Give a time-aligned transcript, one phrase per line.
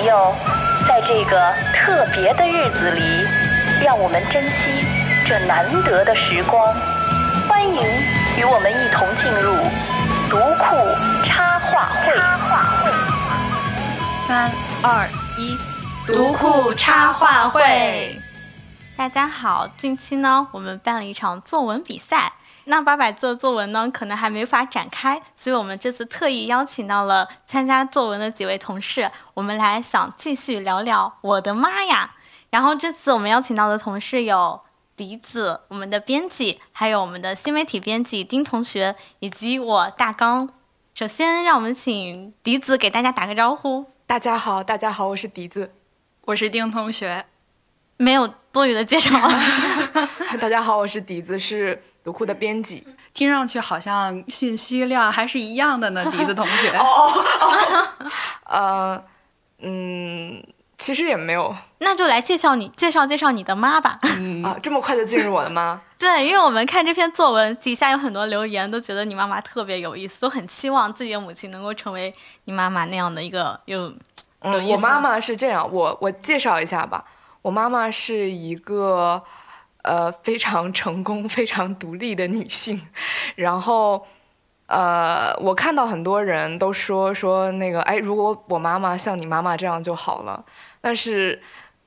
[0.00, 0.34] 朋友，
[0.88, 3.22] 在这个特别的日子里，
[3.84, 4.86] 让我们珍惜
[5.28, 6.74] 这难得的时光。
[7.46, 7.74] 欢迎
[8.38, 9.54] 与我们一同进入
[10.30, 10.74] 读库
[11.26, 12.16] 插画会。
[12.16, 12.90] 插画会，
[14.26, 14.50] 三
[14.82, 15.58] 二一，
[16.06, 18.18] 读库插画会。
[18.96, 22.32] 大家好，近期呢，我们办了一场作文比赛。
[22.70, 31.18] 那八百字的作文呢，可能还没法展开，所以我们这次特意邀请到了参加作文的几位同事，我们来想继续聊聊。
[31.20, 32.14] 我的妈呀！
[32.50, 34.60] 然后这次我们邀请到的同事有
[34.94, 40.48] 笛子，我们的编辑，还有我们的新媒体编辑丁同学，以及我大刚。
[40.94, 43.84] 首先，让我们请笛子给大家打个招呼。
[44.06, 45.72] 大家好，大家好，我是笛子，
[46.26, 47.26] 我是丁同学。
[48.00, 49.10] 没有多余的介绍。
[50.40, 52.82] 大家好，我是笛子，是读库的编辑。
[53.12, 56.70] 听上去好像信息量还是一样的呢，笛子同学。
[56.78, 57.12] 哦
[57.44, 57.86] 哦，
[58.48, 59.04] 呃，
[59.58, 60.42] 嗯，
[60.78, 61.54] 其实也没有。
[61.80, 63.98] 那就来介绍你，介绍介绍你的妈吧。
[64.18, 65.78] 嗯啊，这么快就进入我的妈？
[65.98, 73.92] 对，因为我们看这篇作文底下有很多留言，都觉得你妈妈特别有意思，都很期望自己的母亲能够成为你妈妈那样的一个有。
[74.38, 77.04] 嗯，我妈妈是这样，我我介绍一下吧。
[77.42, 79.22] 我妈妈是一个，
[79.82, 82.80] 呃，非常成功、非常独立的女性。
[83.36, 84.06] 然后，
[84.66, 90.44] 呃，我看到很多人都说说那个，哎，如果我妈妈像你妈妈这样就好了。
[90.82, 91.40] 但是，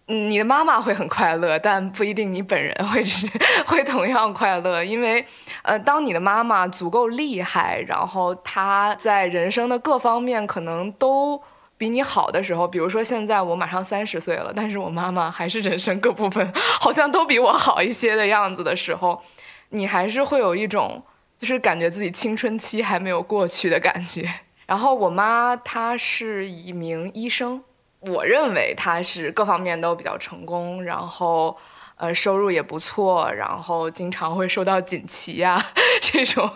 [0.08, 3.28] 你的妈妈会很快乐，但不一定你本人会是
[3.68, 4.84] 会同样快乐。
[4.84, 5.24] 因为，
[5.62, 11.40] 呃，当你的妈妈足够厉害，然后她在人生的各方面可能都。
[11.78, 19.22] 比你好的时候，比如说现在我马上三十岁了，但是我妈妈还是人生各部分 好像都比我好一些的样子的时候，
[19.70, 21.04] 你还是会有一种
[21.38, 24.32] 就是感觉自己青春期还没有过去的感觉。
[24.66, 27.62] 然后我妈她是一名医生，
[28.00, 31.58] 我认为她是各方面都比较成功，然后
[31.98, 35.62] 呃收入也不错，然后经常会收到锦旗呀
[36.02, 36.50] 这种。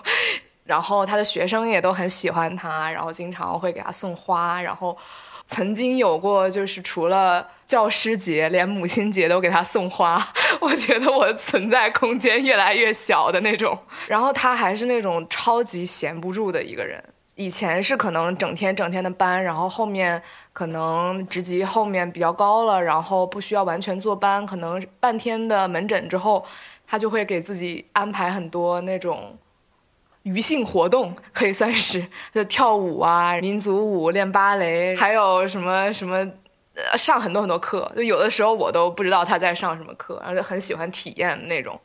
[0.68, 4.62] 然后他的学生也都很喜欢他，然后经常会给他送花。
[4.62, 4.96] 然后
[5.48, 10.22] 曾经有过，就是除了教师节，连母亲节都给他送花。
[10.60, 13.80] 我觉得我的存在空间越来越小的那种。
[14.10, 17.02] 然后他还是那种超级闲不住的一个人。
[17.36, 26.44] 以前是可能整天整天的班，然后后面可能职级后面比较高了，然后不需要完全坐班，可能半天的门诊之后，
[26.86, 29.38] 他就会给自己安排很多那种。
[30.28, 36.18] 娱性活动可以算是就跳舞啊，民族舞、练芭蕾，还有什么什么，
[36.76, 37.90] 呃，上很多很多课。
[37.96, 41.80] 就有的时候我都不知道他在上什么课，而且很喜欢体验那种。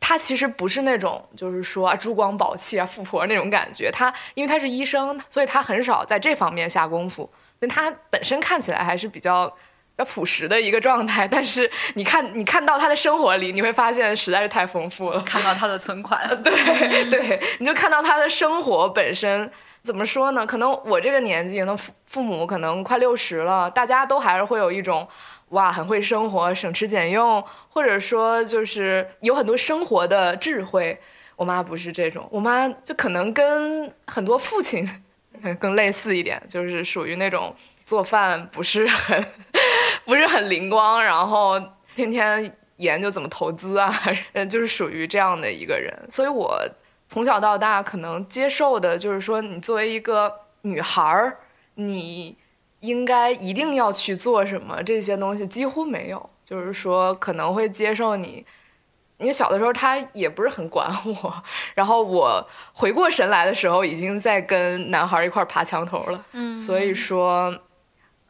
[0.00, 3.90] 他其实不是那种就是说啊珠光宝气啊富婆那种感觉。
[3.90, 7.30] 他因为他是医生，所以他很少在这方面下功夫。
[7.60, 9.54] 但他本身看起来还是比较。
[9.96, 15.20] 要朴实的一个状态，但是你看，你看到他的生活里，你会发现实在是太丰富了。
[15.22, 19.48] 看到他的存款，对对，你就看到他的生活本身
[19.82, 20.44] 怎么说呢？
[20.44, 25.06] 可能我这个年纪，那父父母可能快六十了，大家都还是会有一种
[25.50, 30.98] 哇，很会生活，省吃俭用，或者说就是有很多生活的智慧。
[31.36, 34.84] 我妈不是这种，我妈就可能跟很多父亲
[35.60, 37.54] 更类似一点，就是属于那种。
[37.84, 39.22] 做饭不是很，
[40.04, 41.60] 不是很灵光，然后
[41.94, 43.90] 天天研究怎么投资啊，
[44.32, 45.92] 嗯， 就是属于这样的一个人。
[46.10, 46.60] 所以我
[47.08, 51.38] 从小到大可能接受的就是说，你作为一个女孩儿，
[51.76, 52.36] 你
[52.80, 56.30] 应该一定要去做什么这些东西几乎没有。
[56.44, 58.44] 就是说可能会接受你，
[59.16, 60.90] 你小的时候他也不是很管
[61.22, 61.42] 我，
[61.74, 66.24] 然后我回过神来的时候已经在跟男孩一块爬墙头了。
[66.32, 67.54] 嗯，所以说。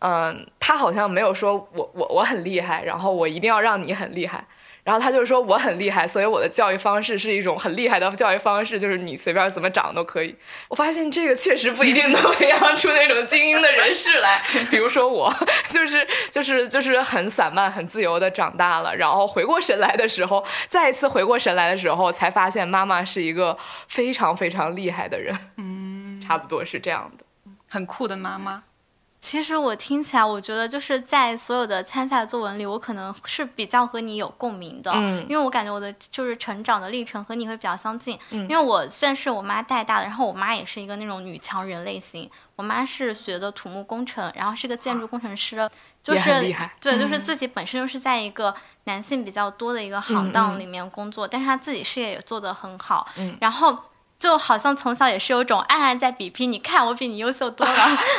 [0.06, 4.44] 嗯，他好像没有说我我我很厉害，然后我一定要让你很厉害，
[4.82, 10.36] 然后他就是说我很厉害，所以我的教育方式是一种很厉害的教育方式，就是你随便怎么长都可以。
[10.68, 15.34] 我发现这个确实不一定能培养出那种精英的人士来， 比如说我，
[15.68, 23.56] 就是就是就是很散漫、很自由的长大了，然后回过神来的时候，再一次回过神来的时候，才发现妈妈是一个
[23.88, 25.34] 非常非常厉害的人。
[25.56, 27.24] 嗯，差不多是这样的，
[27.70, 28.64] 很酷的妈妈。
[29.24, 45.56] 其实我听起来，我觉得就是在所有的参赛作文里，我可能是比较和你有共鸣的，嗯，因为我感觉我的就是成长的历程和你会比较相近，嗯，因为我算是我妈带大的，然后我妈也是一个那种女强人类型，我妈是学的土木工程，然后是个建筑工程师，
[46.02, 48.54] 就是对，就是自己本身就是在一个
[48.84, 53.74] 男性比较多的一个行当里面工作，但是她自己事业也做得很好，嗯，然后。
[54.16, 57.74] 就好像从小也是有种暗暗在比拼，你看我比你优秀多了。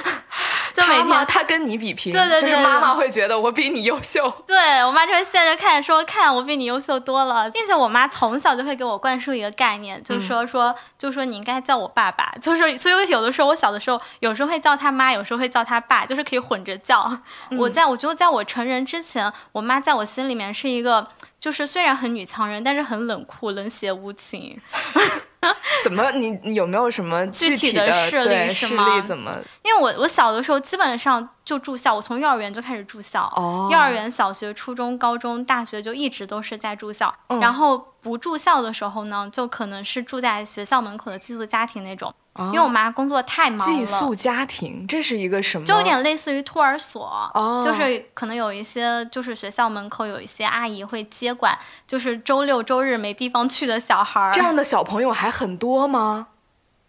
[0.75, 4.30] 就每天他跟你比拼，对对对，就是妈妈会觉得我比你优秀。
[4.45, 17.19] 对我妈就会现在就看说，看我比你优秀多了，并且我妈从小就会给我灌输一个概念，就是说说，就说你应该叫我爸爸， 就是所以有的时候我小的时候，有时候会叫他妈，有时候会叫他爸，就是可以混着叫。
[17.57, 21.06] 我在我觉得在我成人之前，我妈在我心里面是一个，
[21.39, 24.60] 就是虽然很女强人，但是很冷酷、冷血无情。
[25.83, 26.12] 怎么？
[26.13, 28.50] 你你有没有什么具体的事例？
[28.50, 29.36] 事例怎么？
[29.63, 33.31] 因为我我小的时候基本上就住校，我从幼儿园就开始住校，
[33.71, 37.94] 幼儿园、小学、初中、高中、大学就一直都是在住校，然后。
[38.06, 43.66] 不住校的时候呢，就可能是住在学校门口的寄宿家庭那种，因为我妈工作太忙了。
[43.66, 45.66] 寄宿家庭这是一个什么？
[45.66, 47.31] 就有点类似于托儿所，
[47.66, 51.57] 就是可能有一些，就是学校门口有一些阿姨会接管，
[51.88, 54.31] 就是周六周日没地方去的小孩儿。
[54.31, 56.28] 这样的小朋友还很多吗？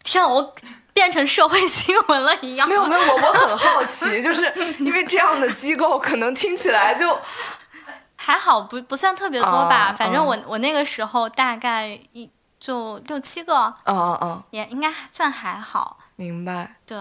[0.05, 0.55] 天啊，我
[0.93, 2.69] 变成社会新闻了一样。
[2.69, 7.19] 没有没有，我我很好奇，就是因为这样的机构可能听起来就。
[8.27, 12.29] 还好不不算特别多吧，反正我我那个时候大概一
[12.59, 15.99] 就六七个，嗯嗯嗯，也应该算还好。
[16.17, 16.75] 明白。
[16.85, 16.99] 对，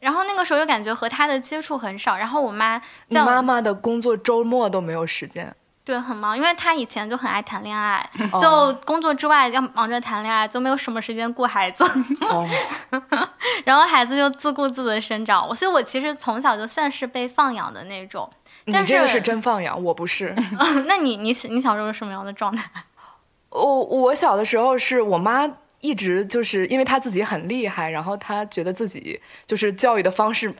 [0.00, 5.54] 然后那个时候又感觉和他的接触很少，然后我妈，你妈妈的工作周末都没有时间。
[5.84, 8.08] 对，很忙，因为她以前就很爱谈恋爱，
[8.40, 11.84] 就工作之外要忙着谈恋爱，就没有什么时间顾孩子。
[12.30, 12.48] 哦。
[13.66, 18.30] 然后孩子就自顾自的生长，所以我其实从小就算是被放养的那种。
[18.64, 20.34] 你这个是真放养，我不是。
[20.86, 22.70] 那你你你小时候是什么样的状态？
[23.50, 25.50] 我我小的时候是我妈
[25.80, 30.54] 一直就是因为她自己很厉害，然后她觉得自己就是教育的方式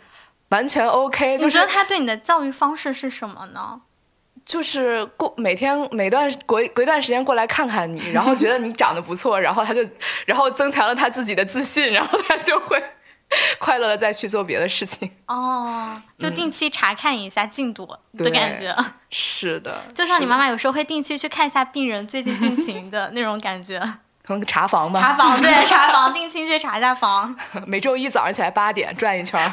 [0.49, 1.37] 完全 OK。
[1.37, 3.81] 你觉得她对你的教育方式是什么呢？
[4.45, 9.81] 就是过每天每段隔隔一段时间过来看看你，然后觉得你长得不错，然后他就
[10.27, 12.83] 然后增强了他自己的自信，然后他就会。
[13.59, 18.75] 快乐的再去做别的事情哦，就定期查看一下进度的感觉。
[19.11, 23.81] 是的， 就像你妈妈有时候会定期去看一下病人最近病情的那种感觉。
[24.25, 25.01] 可能查房吧。
[25.01, 27.35] 查房对， 查房，定期去查一下房。
[27.67, 29.51] 每周一早上起来八点转一圈，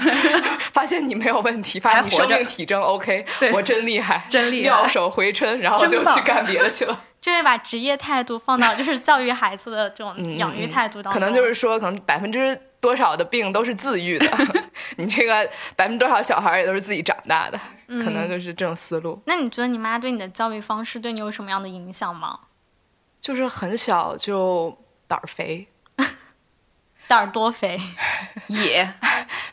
[0.72, 7.02] 发现你没有问题，发现你生命体征 OK，我真厉害，真厉害，妙手回春，然后就去干别的去了。
[7.20, 11.14] 就是把职业态度放到就是教育孩子的这种养育态度当中。
[11.14, 12.58] 可能就是说，可能百分之。
[12.82, 14.26] 多少的病都是自愈的，
[14.98, 19.22] 你这个百分之多少小孩也都是自己长大的，可能就是这种思路。
[19.26, 22.40] 那你觉得你妈对你的教育方式对你有什么样的影响吗？
[23.20, 24.78] 就是很小就
[25.08, 25.68] 胆儿肥，
[27.08, 27.78] 胆儿多肥
[28.48, 28.94] 也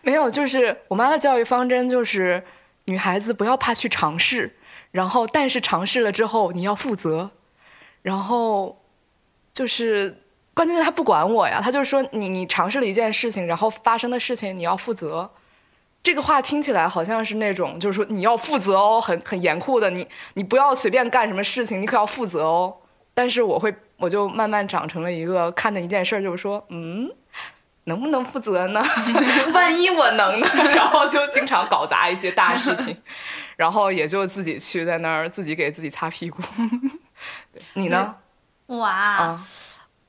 [0.02, 2.44] 没有，就是我妈的教育方针就是
[2.84, 4.56] 女孩子不要怕去尝试，
[4.92, 7.32] 然后但是尝试了之后你要负责，
[8.02, 8.80] 然后
[9.52, 10.22] 就是。
[10.56, 15.30] 关键是他不管我呀，他就是说你你尝试了一件事情，然后发生的事情你要负责。
[16.02, 22.74] 这个话听起来好像是那种就是说你要负责哦，很很严酷的，你你不要随便干什么事情，你可要负责哦。
[23.12, 27.10] 但是我会我就慢慢长成了一个看的一件事儿，就是说嗯，
[27.84, 28.82] 能不能负责呢？
[29.52, 30.48] 万一我能呢？
[30.74, 32.96] 然后就经常搞砸一些大事情，
[33.56, 36.40] 然后也就自己去在那儿自己给自己擦屁股。
[37.74, 38.14] 你呢？
[38.66, 39.38] 我啊！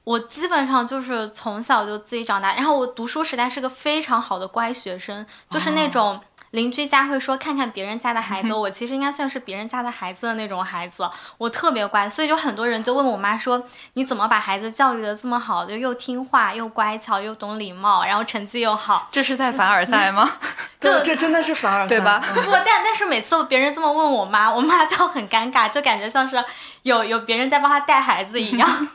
[0.08, 6.18] 我基本上就是从小就自己长大，然后我读书时代是个非常好的乖学生，就是那种
[6.52, 11.04] 邻居家会说看看别人家的孩子， 我其实应该算是别人家的孩子的那种孩子，
[11.38, 13.62] 我特别乖，所以就很多人就问我妈说，
[13.96, 19.10] 你怎么把孩子教育的这么好，就又听话又乖巧又懂礼貌，然后成绩又好？
[19.12, 20.38] 这是在凡尔赛吗？
[20.80, 22.24] 就这真的是凡尔赛对吧？
[22.34, 26.42] 不，但但是每次别人这么问我妈，我妈就很尴尬，就感觉像是
[26.84, 28.88] 有有别人在帮她带孩子一样。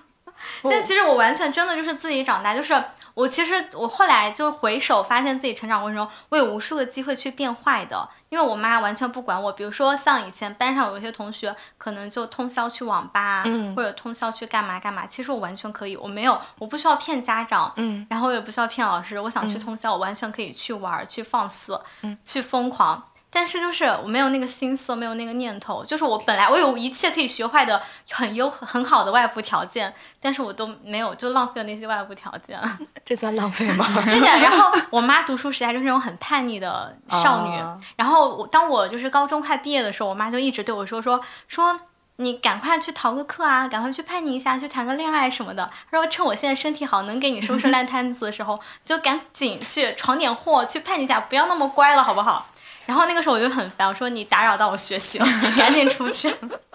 [0.71, 2.75] 但其实我完全真的就是自己长大，就是
[3.15, 9.53] 我其实我后来就回首发现自己成长过程中，我有无数个机会去变坏的，因为我妈完全不管我。
[9.53, 23.03] 比如说像以前班上有一些同学可能就通宵去网吧，嗯，或者通宵去干嘛干嘛，其实我完全可以，我没有，我不需要骗家长，嗯，然后我也不需要骗老师，我想去通宵，我完全可以去玩，去放肆，嗯，去疯狂。
[23.35, 25.83] 但是就是我没有那个心思，没有那个念头。
[25.83, 32.61] 就是我本来我有一切可以学坏的很优很好的外部条件，但是我都没有，就浪费了那些外部条件。
[33.07, 33.87] 这算浪费吗？
[34.05, 37.59] 并且，然后我妈读书时代就是那种很叛逆的少女。
[37.97, 41.81] 然后我当我就是高中快毕业的时候，我妈就一直对我说说说
[42.17, 45.69] 你赶快去逃个课啊，赶快去叛逆一下，去谈个恋爱什么的。
[45.91, 52.47] 她说趁我现在身体好，能给你收拾烂摊子的时候，就赶紧去闯点祸，去叛逆一下，不要那么乖了，好不好？
[52.93, 56.31] 然后那个时候我就很烦，我说你打扰到我学习了，你赶紧出去。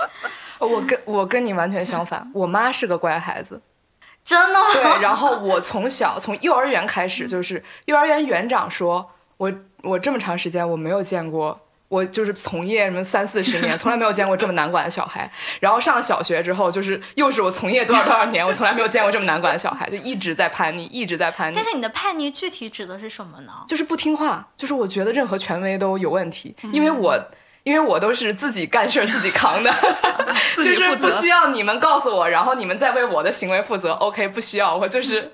[0.57, 3.61] 我跟我跟你完全相反，我妈是个乖孩子，
[4.25, 4.65] 真的吗？
[4.73, 15.29] 对，然后我从小从幼儿园开始，就是幼儿园园长说，我我这么长时间我没有见过，我就是从业什么三四十年， 从来没有见过这么难管的小孩。
[15.59, 21.63] 然后上小学之后，就是又是我从业多少多少年，我从来没有见过这么难管的小孩，就一直在叛逆，一直在叛逆但。
[21.63, 23.51] 是你的叛逆具体指的是什么呢？
[23.67, 27.17] 就是不听话，就是我觉得任何权威都有问题，因为我
[27.63, 29.73] 因为我都是自己干事儿自己扛的，
[30.55, 33.91] 就是不需要你们告诉我，然后你们再为我的行为负责。
[33.93, 35.33] OK，不需要，我就是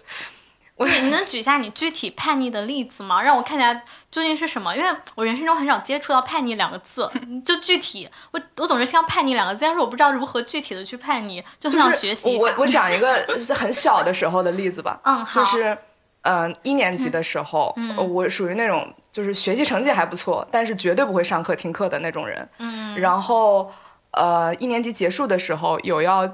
[0.85, 3.21] 你能举一下你具体叛逆的例子吗？
[3.21, 3.73] 让我看一下
[4.11, 4.75] 究竟是什么？
[4.75, 7.09] 因为我人生中很少接触到叛逆两个字，
[7.45, 12.43] 就具体我我总是听到叛逆两个字，但是我不知道如何具体的去叛逆，就想学习一下。
[12.43, 13.25] 我我讲一个
[13.55, 15.77] 很小的时候的例子吧，嗯好就是
[16.21, 17.75] 嗯、呃一年级的时候，
[18.09, 22.47] 我属于那种就是学习成绩还不错，但是绝对不会上课听课的那种人。
[22.59, 23.71] 嗯，然后
[24.11, 26.29] 呃一年级结束的时候有要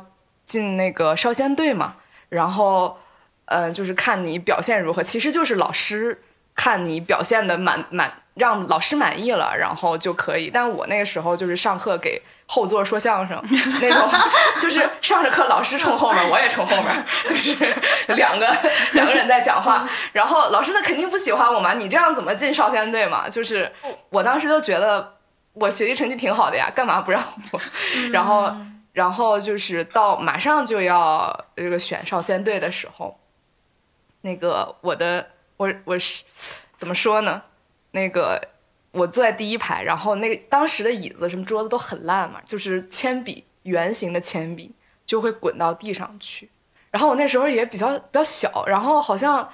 [0.46, 1.96] 进那个少先队嘛，
[2.30, 2.98] 然后
[3.50, 6.22] 呃就是看你表现如何，其实就是老师
[6.56, 10.50] 看你表现的满满让老师满意了，然后就可以。
[10.50, 13.42] 但我那个时候就是上课给后座说相声
[13.82, 14.10] 那种，
[14.62, 17.54] 就是上着课老师冲后面，我也冲后面，就是
[18.16, 18.48] 两个
[18.94, 23.28] 两个人在讲话，然后老师那肯定不喜欢我嘛，你这样怎么进少先队嘛？
[23.28, 23.72] 就是
[24.10, 25.16] 我当时就觉得
[25.54, 27.62] 我学习成绩挺好的呀，干嘛不让我？
[28.12, 28.52] 然后
[28.94, 33.20] 然后就是到马上就要这个选少先队的时候，
[34.22, 36.24] 那个我的我我是
[36.76, 37.42] 怎么说呢？
[37.92, 38.42] 那个
[38.92, 44.72] 我坐在第一排，然后那个当时的椅子什么桌子都很烂嘛，就是铅笔圆形的铅笔
[45.06, 46.50] 就会滚到地上去。
[46.92, 49.48] 然后我那时候也比较比较小，然后好像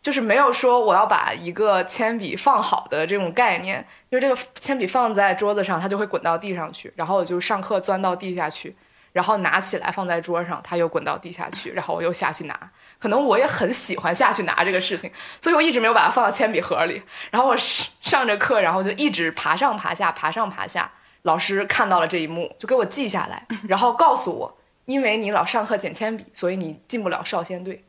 [0.00, 6.92] 就是没有说我要把一个铅笔放好的这种概念，因为这个铅笔放在桌子上，它就会滚到地上去。
[6.94, 8.76] 然后我就上课钻到地下去，
[9.16, 12.70] 然后拿起来放在桌上，它又滚到地下去，然后我又下去拿。
[12.98, 17.02] 可能我也很喜欢下去拿这个事情，所以我一直没有把它放到铅笔盒里。
[17.30, 20.92] 然后我上上着课，然后就一直爬上爬下，爬上爬下。
[21.22, 27.82] 老师看到了这一幕，就给我记下来，然后告诉我，因为你老上课捡铅笔，所以你进不了少先队。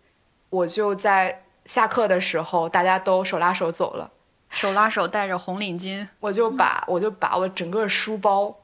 [0.49, 4.09] 我就在下课的时候，大家都手拉手走了，
[4.49, 8.55] 手拉手戴着红领巾，我就把我就把我整个书包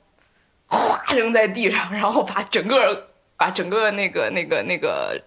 [0.74, 5.22] 哗扔在地上，然后把整个把整个那个那个那个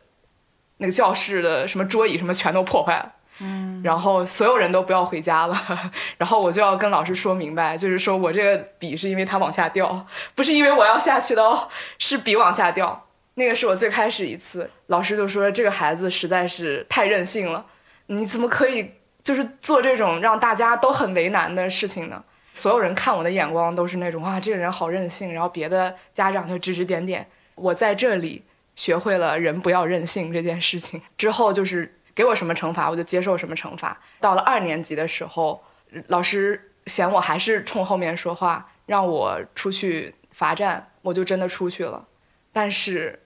[0.79, 3.13] 那个教室的什么桌椅什么全都破坏了。
[3.39, 5.55] 嗯，然后所有人都不要回家了，
[6.17, 13.07] 然后我就要跟老师说明白，就是说我这个笔是因为它往下掉，不是因为我要下去的哦，是笔往下掉。
[13.35, 17.67] 那个是我最开始一次，老师就说这个孩子实在是太任性了，
[18.07, 22.25] 你怎么可以就是做这种让大家都很为难的事情呢？
[22.57, 27.25] 所有人看我的眼光都是那种哇，这个人好任性，然后别的家长就指指点点。
[27.55, 28.43] 我在这里
[28.75, 34.01] 学会了人不要任性这件事情之后，就是给我什么惩罚我就接受什么惩罚。
[34.21, 35.63] 到了二年级的时候，
[36.07, 42.07] 老师嫌我还是冲后面说话，让我出去罚站，我就真的出去了。
[42.55, 43.21] 但是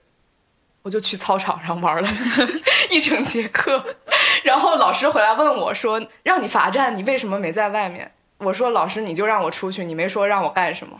[0.81, 2.09] 我就去操场上玩了
[2.89, 3.95] 一整节课，
[4.43, 8.11] 然后老师回来问我说：“让你罚站，你为什么没在外面？”
[8.41, 10.99] 我说：“老师，你就让我出去，你没说让我干什么。”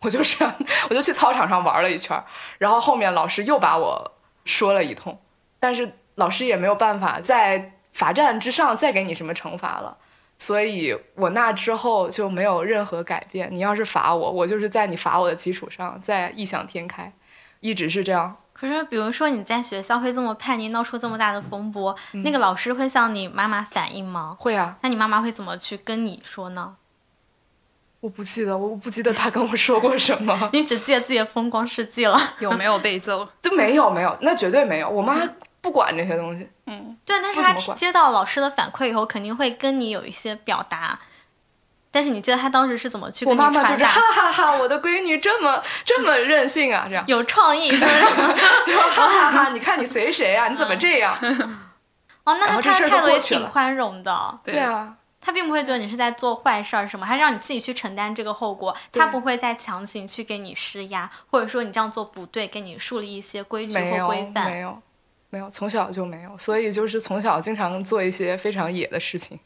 [0.00, 0.44] 我就是
[0.88, 2.22] 我就去操场上玩了一圈，
[2.58, 4.12] 然后后面老师又把我
[4.44, 5.18] 说了一通，
[5.58, 9.96] 但是老师也没有办法在罚站之上再给你什么惩罚了，
[10.38, 13.48] 所以我那之后就没有任何改变。
[13.52, 17.12] 你要是罚我，我就是在你罚我的基础上再异想天开，
[17.58, 18.36] 一直是这样。
[18.58, 24.36] 可是，比如说你在学校会这么叛逆，闹出这么大的风波，那个老师会向你妈妈反映吗？
[24.38, 26.74] 会啊，那你妈妈会怎么去跟你说呢？
[28.00, 32.18] 我不记得，我不记得他跟我说过什么，你只记得自己的风光事迹了。
[32.40, 33.28] 有没有被揍？
[33.40, 34.88] 都没有没有，那绝对没有。
[34.88, 35.20] 我妈
[35.60, 40.98] 不管这些东西，嗯对，但是他不怎么管接到老师的反馈以后，肯定会跟你有一些表达。
[41.90, 43.88] 但是你记得他当时是怎么去我跟你妈妈就是传达？
[43.88, 47.04] 哈哈哈，我的闺女这么 这么任性啊，这样。
[47.06, 48.00] 有创意是不是？
[48.66, 49.48] 就哈哈哈！
[49.52, 50.48] 你看你随谁啊？
[50.52, 51.16] 你怎么这样？
[52.24, 54.34] 哦，那他态度也挺宽容的。
[54.44, 64.50] 对啊，他并不会觉得你是在做坏事儿什么，他让你自己去承担这个后果，他不会再强行去给你施压，或者说你这样做不对，给你树立一些规矩或规范。
[64.50, 64.82] 没有没有，
[65.52, 69.38] 从小就没有，所以就是从小经常做一些非常野的事情，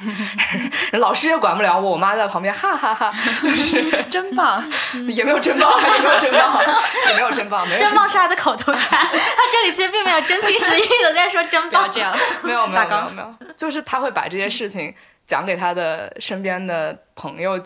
[0.94, 3.12] 老师也管不了我，我妈在旁边哈哈哈
[3.42, 4.62] 就是 真棒！
[5.08, 6.62] 也没有真棒，也没有真棒，
[7.08, 11.88] 也没有真棒，没有真棒是他的口头禅，他这里其实并没有真情实意的在说真棒不要。
[11.88, 14.94] 这样，没有没有没有没有，就是他会把这些事情
[15.26, 17.60] 讲给他的身边的朋友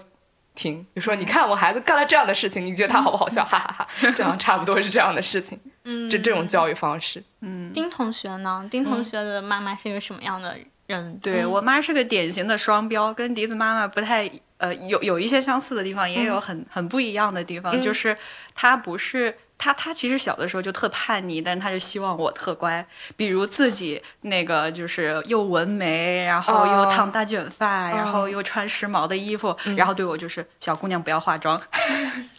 [0.54, 3.44] 听，就说你看我孩子干了这样的事情，你觉得他好不好笑？
[3.44, 5.60] 哈哈哈，这样差不多是这样的事情。
[5.88, 7.22] 嗯，这这种教育方式。
[7.40, 7.72] 嗯。
[7.72, 8.66] 丁同学呢？
[8.70, 11.18] 丁同学的妈妈是一个什么样的人？
[11.20, 17.74] 对我妈是个典型的双标，跟笛子妈妈不太呃有有一些相似的地方，也有很、很不一样的地方。
[17.74, 17.80] 嗯。
[17.80, 18.16] 就是
[18.54, 22.84] 她不是她，她其实小的时候就特叛逆，但是她就希望我特乖，
[23.16, 26.92] 比如自己那个就是又纹眉，然后又哦。
[26.92, 31.60] 烫大卷发，然后又穿时髦的衣服，然后对我就是小姑娘不要化妆，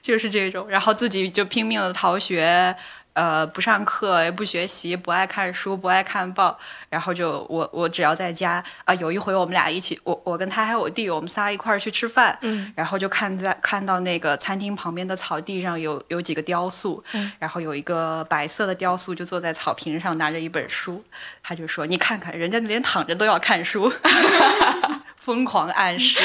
[0.00, 2.76] 就是这种，然后自己就拼命的逃学。
[3.12, 6.56] 呃，不上课，也不学习，不爱看书，不爱看报，
[6.88, 17.30] 然后就我我只要在家啊、有一回我们俩一起，我我跟他还有我弟，我们仨一块儿去吃饭，嗯，然后就看在看到那个餐厅旁边的草地上有有几个雕塑，嗯。
[17.40, 21.04] 然后有一个白色的雕塑就坐在草坪上拿着一本书，
[21.42, 23.92] 他就说你看看人家连躺着都要看书，
[25.18, 26.20] 疯狂暗示，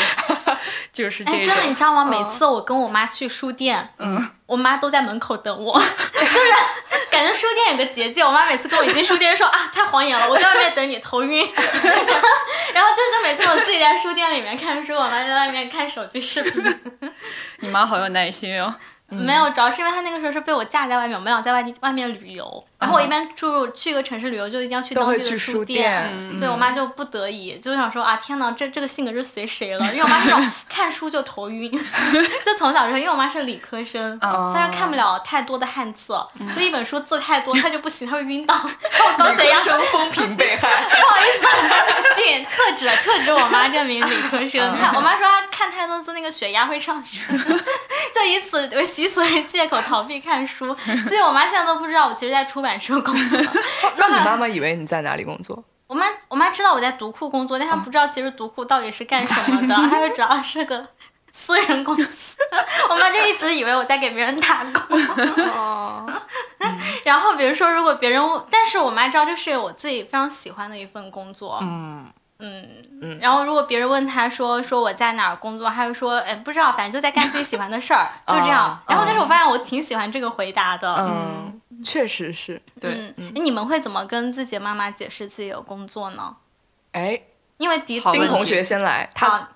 [0.91, 1.31] 就是这。
[1.31, 2.05] 真的，你知道吗？
[2.05, 6.51] 每次我跟我妈去书店，嗯，我妈都在门口等我， 就是
[7.09, 8.21] 感觉书店有个结界。
[8.23, 11.39] 我妈每次跟我一进书店说啊，太晃眼了，我在外面等你，头晕。
[12.73, 16.81] 然后就是每次我自己在书店里面看书，我妈在外面看手机视频。
[17.59, 18.75] 你妈好有耐心哦。
[19.09, 22.63] 没有，主要是因为他那个时候是被我架在外面，我们俩在外地外面旅游。
[22.79, 25.75] 然后我一般住去一个城市旅游，就一定要去当地的书店。
[25.75, 29.85] 店对我妈就不得已，就想说啊，天哪，这这个性格是随谁了？
[29.93, 31.71] 因为我妈是那种看书就头晕，
[32.43, 36.13] 就从小就因为我妈是理科生，嗯所以她看不了太多的汉字，
[36.55, 38.55] 就一本书字太多，她就不行，她会晕倒。
[38.91, 40.67] 然后高血压生风评被害。
[40.89, 44.77] 不好意思，仅特指特指我妈这名理科生。
[44.77, 47.25] 她我妈说她看太多字，那个血压会上升，
[48.13, 50.75] 就以此为以此为借口逃避看书。
[51.07, 53.39] 所以我妈现在都不知道我其实在出版社工作。
[53.97, 55.63] 那你妈妈以为你在哪里工作？
[55.87, 60.87] 我妈我妈知道我在读库工作，但她不知道其实读库到底是干什么的，她就只要是个。
[61.37, 62.37] 私人公司，
[62.89, 64.97] 我妈就一直以为我在给别人打工。
[65.53, 66.09] 哦，
[67.03, 71.59] 然后比如说，如果别人，但是我妈知道这是我自己非常喜欢的一份工作。
[71.61, 72.67] 嗯，嗯。
[73.01, 73.19] 嗯。
[73.19, 78.71] 然后如果别人问他说说我在哪儿工作，他就说哎不知道，反正就在干自己喜欢的事儿，就这样。
[78.71, 78.79] 哦。
[78.87, 80.95] 然后但是我发现我挺喜欢这个回答的。
[80.99, 82.61] 嗯，确实是。
[82.79, 86.35] 对，嗯，你们会怎么跟自己的妈妈解释自己的工作呢？
[86.91, 87.19] 哎，
[87.57, 88.27] 因为迪丁好问题。
[88.27, 89.47] 同学先来，他好，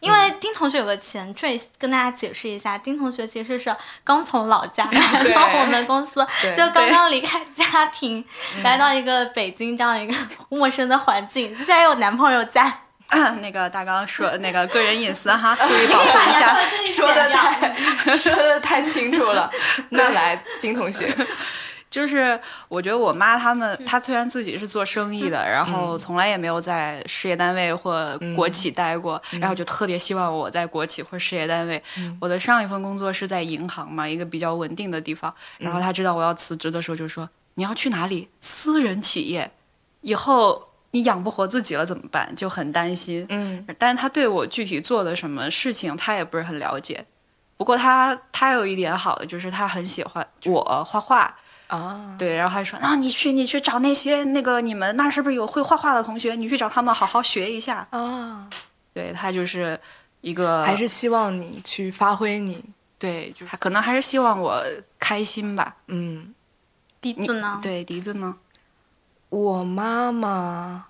[0.00, 8.24] 因为丁同学有个前缀，跟大家解释一下，丁同学其实是刚从老家来 对到我们公司，就刚刚离开家庭，
[8.64, 10.14] 来到一个北京这样一个
[10.48, 12.72] 陌生的环境，虽然有男朋友在，
[13.42, 16.56] 那个大刚说那个个人隐私哈，注意保护一下。
[16.86, 19.50] 说的太说的太清楚了。
[19.90, 21.14] 那来，丁同学，
[21.90, 31.82] 就是我觉得我妈他们，她虽然自己是做生意的，然后从来也没有在事业单位或国企待过，然后就特别希望我在国企或事业单位。
[32.20, 35.34] 我的上一份工作是在银行嘛，一个比较稳定的地方。
[35.58, 38.28] 然后她知道我要辞职的时候，就说：“你要去哪里？
[38.40, 39.50] 私人企业，
[40.02, 43.26] 以后你养不活自己了怎么办？”就很担心。
[43.28, 47.04] 嗯但是他对我具体做的什么事情，他也不是很了解。
[47.56, 51.36] 不过他他有一点好的，就是他很喜欢我画画，
[51.70, 56.34] 啊，对，然后他说，那、你去你去找那些那个你们那是不是有会画画的同学？
[56.34, 57.86] 你去找他们好好学一下。
[57.90, 58.48] 啊，
[58.92, 59.78] 对他就是
[60.20, 62.64] 一个还是希望你去发挥你，
[62.98, 64.60] 对，就是可能还是希望我
[64.98, 65.76] 开心吧。
[65.86, 66.34] 嗯，
[67.02, 67.60] 你笛子呢？
[67.62, 68.36] 对笛子呢？
[69.28, 70.86] 我妈妈，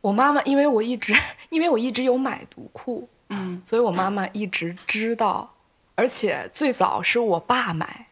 [0.00, 1.14] 我妈妈，因为我一直，
[1.50, 5.52] 因为我一直有买读库，嗯，所以我妈妈一直知道，
[5.94, 8.06] 而且最早是我爸买，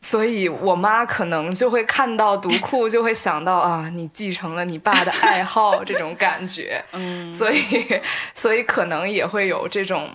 [0.00, 7.60] 所以我妈可能就会看到读库，就会想到啊，你继承了你爸的爱好这种感觉，嗯，所以，
[8.34, 10.08] 所以可能也会有这种。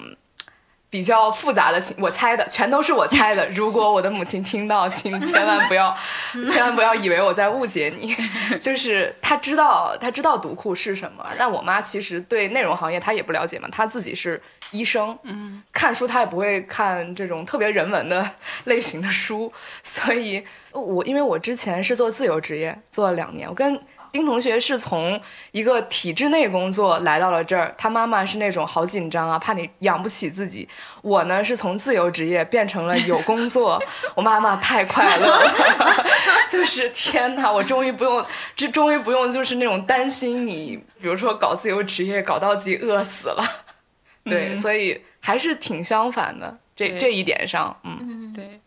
[0.90, 3.46] 比较复杂的情，我猜的全都是我猜的。
[3.52, 5.96] 如果我的母亲听到，请千万不要，
[6.48, 8.16] 千万不要以为我在误解你。
[8.60, 13.68] 就是她知道，她知道读库是什么，但我妈其实对内容行业她也不了解嘛。
[13.72, 18.30] 她自己是医生，嗯，看书她也不会看这种特别人文的
[18.66, 19.52] 类型的书，
[19.84, 23.78] 所以我因为我之前是做自由职业，做了两年，我跟。
[24.16, 25.20] 丁同学是从
[25.52, 30.66] 一个体制内工作来到了这儿，他妈妈是那种好紧张啊，怕你养不起自己。
[31.02, 33.78] 我呢是从自由职业变成了有工作，
[34.16, 35.54] 我妈妈太快乐了，
[36.50, 38.26] 就是天哪，我终于不用，
[38.56, 43.44] 这终于不用就是那种担心你，比如说搞自由职业搞到自己饿死了，
[44.24, 44.58] 对，嗯。
[44.58, 48.62] 所以还是挺相反的这这一点上，嗯，对。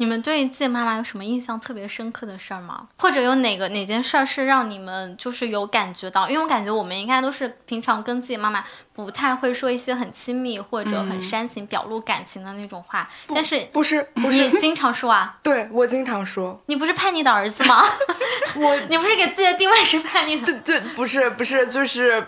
[0.00, 2.86] 你们对自己妈妈有什么印象特别深刻的事儿吗？
[2.98, 6.30] 或者有哪个哪件事儿是让你们就是有感觉到？
[6.30, 15.36] 因为我感觉我们应该都是平常跟自己妈妈不太会说一些很亲密或者很煽情、表露感情的那种话，但是不是不是你， 经常说啊。
[15.42, 17.82] 对我经常说，你不是叛逆的儿子吗？
[18.56, 20.46] 我你不是给自己的定位是叛逆的？
[20.46, 22.24] 对对不是不是，就是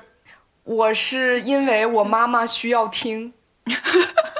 [0.64, 3.32] 我是因为我妈妈需要听，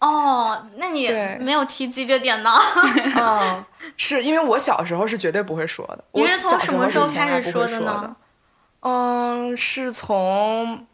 [0.00, 1.08] 哦，那你
[1.40, 2.50] 没有提及这点呢？
[3.18, 3.64] 嗯，
[3.96, 6.04] 是因为我小时候是绝对不会说的。
[6.12, 8.16] 你是从什么时候开始说说的呢？
[8.80, 10.86] 嗯，是从，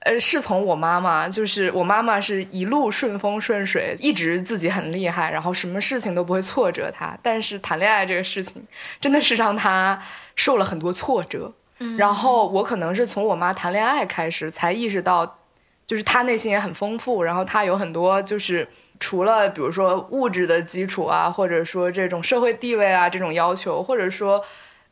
[0.00, 7.16] 呃，是从我妈妈，就是我妈妈是一路顺风顺水，一直自己很厉害，然后什么事情都不会挫折她。
[7.22, 8.66] 但是谈恋爱这个事情，
[9.00, 10.02] 真的是让她
[10.34, 11.52] 受了很多挫折。
[11.80, 15.37] 嗯然后我可能是从我妈谈恋爱开始，才意识到，
[15.88, 18.68] 就是他内心也很丰富，然后他有很多就是
[19.00, 24.44] 除了比如说物质的基础啊，或者说这种社会地位啊这种要求，或者说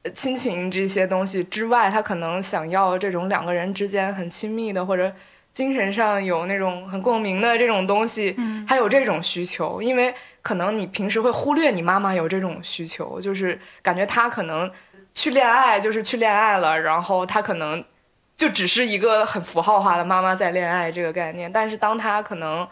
[0.04, 5.12] 呃亲情这些东西之外，他可能想要这种两个人之间很亲密的，或者
[5.52, 8.35] 精神上有那种很共鸣的这种东西，
[8.66, 14.70] 他有这种需求，因为可能你平时会忽略你妈妈有这种需求，就是感觉她可能
[15.14, 17.85] 去恋爱就是去恋爱了，然后她可能
[18.37, 22.68] 就只是一个很符号化的妈妈在恋爱这个概念，但是当她可能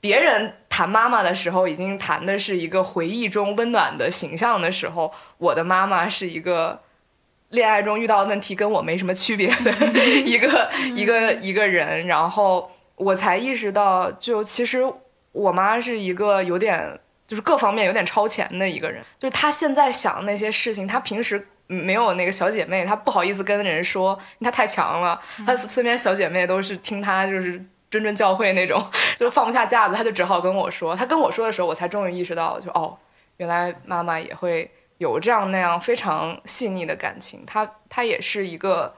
[0.00, 6.80] 别人谈妈妈的时候，已经谈的是一个回忆中温暖的形象的时候，我的妈妈是一个
[7.50, 9.70] 恋爱中遇到的问题跟我没什么区别的
[10.24, 14.84] 一 个一个一个人，然后我才意识到，就其实
[15.30, 16.98] 我妈是一个有点
[17.28, 21.46] 就是各方面有点超前的一个人，就是她现在想那些事情，她平时。
[21.72, 25.20] 没有那个小姐妹，她不好意思跟人说，因为她太强了。
[25.46, 28.84] 她身边小姐妹都是听她就是谆谆教诲那种，
[29.16, 30.96] 就放不下架子，她就只好跟我说。
[30.96, 32.98] 她跟我说的时候，我才终于意识到，就哦，
[33.36, 37.46] 原来妈妈也会有这样那样非常细腻的感情。
[37.46, 38.92] 她她也是一个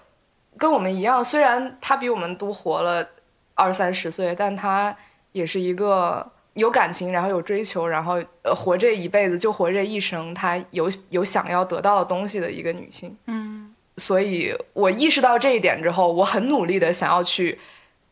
[0.57, 3.07] 跟我们一样，虽然她比我们多活了
[3.55, 4.97] 二三十岁，但她
[5.33, 13.17] 也是一个有感情，然后有追求，然后呃活这一辈子就活这一生，她有有想要得到的东西的一个女性。
[13.27, 17.59] 嗯，所以我意识到这一点之后，我很努力的想要去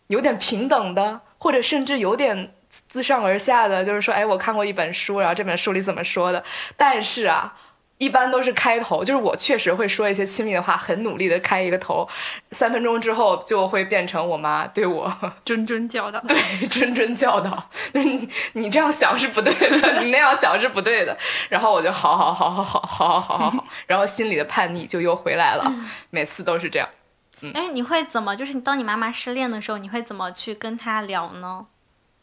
[0.07, 6.43] 有点平等的，或者甚至有点自上而下的，就是说，哎，我看过一本书，然后这本书里怎么说的。
[6.77, 7.55] 但是啊，
[8.01, 12.09] 一般都是开头，就是我确实会说一些亲密的话，很努力的开一个头，
[12.51, 15.07] 三分钟之后就会变成我妈对我
[15.45, 16.19] 谆谆教导。
[16.21, 16.35] 对
[16.67, 21.15] 谆谆教导， 就是你你这样想是不对的， 你那样想是不对的。
[21.51, 25.71] 然后我就好好好好好好好好好好，然后心里的叛逆就又回来了，
[26.09, 26.89] 每次都是这样。
[27.53, 28.35] 哎，你会怎么？
[28.35, 31.67] 就是你当你妈妈失恋的时候，你会怎么去跟她聊呢？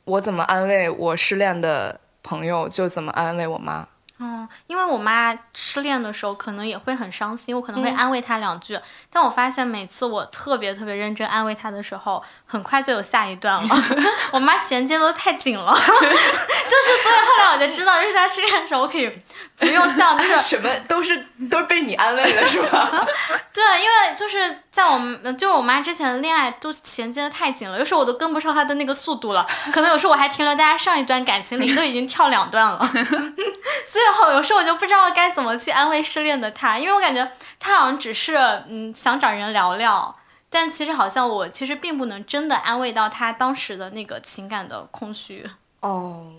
[0.05, 3.87] 我怎么安慰我失恋的朋友，就怎么安慰我妈。
[4.19, 8.79] 嗯，因为我妈失恋的时候可能也会很伤心，我可能会嗯安慰她两句。
[9.11, 13.83] 但我发现每次我特别特别认真安慰她的时候，很快就有下一段了。
[14.31, 19.11] 我妈衔接都太紧了， 就是所以后来我就知道，就是在失恋的时候，我可以
[19.57, 23.05] 不用像就是 什么都是都是被你安慰的是吧？
[23.53, 37.29] 对，因为就是在我们就是我妈之前的恋爱都衔接的太紧了，有时候我都跟不上她的那个速度了，可能有时候我还停留在她上一段感情里，都已经跳两段了，所以后有时候我就不知道该怎么去安慰失恋的她，因为我感觉
[37.59, 38.37] 她好像只是
[38.69, 40.15] 嗯想找人聊聊，
[40.49, 45.45] 但其实好像我其实并不能真的安慰到她当时的那个情感的空虚。
[45.81, 46.31] 哦，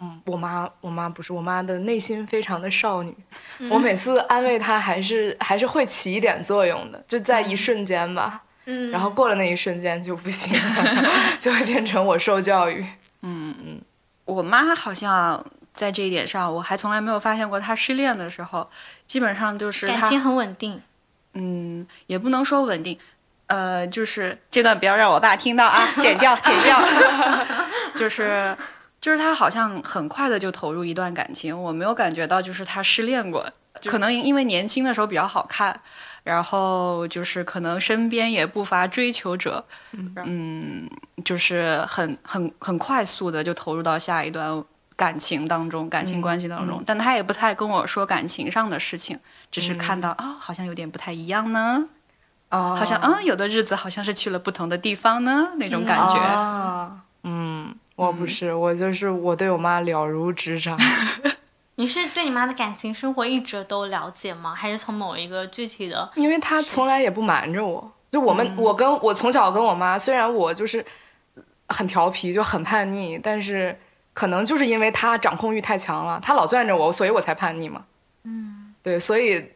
[0.00, 3.14] 嗯，我妈我妈不是，我妈的内心非常的少女，
[3.70, 8.42] 我每次安慰她还是还是会起一点作用的，就在一瞬间吧。
[8.66, 11.04] 嗯，然后过了那一瞬间就不行了，
[11.38, 12.84] 就会变成我受教育。
[13.22, 13.80] 嗯嗯
[14.24, 18.68] 我妈好像在这一点上，我还从来没有发现过她失恋的时候，
[19.06, 20.80] 基本上就是感情很稳定。
[21.34, 22.98] 嗯，也不能说稳定，
[23.50, 26.80] 呃，就是这段不要让我爸听到啊，剪掉，剪掉。
[27.94, 28.56] 就是
[29.00, 33.44] 就是他好像很快的就投入一段感情，我没有感觉到就是他失恋过，
[33.86, 35.78] 可能因为年轻的时候比较好看，
[36.22, 39.64] 然后就是可能身边也不乏追求者，
[40.24, 40.88] 嗯，
[41.24, 44.64] 就是很很很快速的就投入到下一段。
[44.96, 49.18] 感情当中，感情关系当中，但他也不太跟我说感情上的事情，
[49.50, 51.86] 只是看到啊、好像有点不太一样呢。
[52.50, 56.14] 啊，好像嗯，有的日子好像是去了不同的地方呢，那种感觉。
[56.16, 60.78] 啊，嗯，我不是，我就是我对我妈了如指掌。
[61.76, 64.54] 你是对你妈的感情生活一直都了解吗？
[64.54, 66.10] 还是从某一个具体的？
[66.14, 67.90] 因为她从来也不瞒着我。
[68.10, 70.84] 就我们，我跟我从小跟我妈，虽然我就是
[71.68, 73.78] 很调皮，就很叛逆，但是
[74.12, 77.84] 可能就是因为她掌控欲太强了，她老攥着我，所以我才叛逆嘛。
[78.24, 79.52] 嗯，对，所以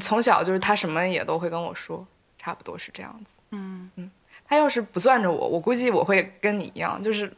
[0.00, 2.04] 从小就是她什么也都会跟我说，
[2.48, 3.36] 差不多是这样子。
[3.50, 4.10] 嗯嗯，
[4.46, 7.30] 他要是不攥着我，我估计我会跟你一样，就是。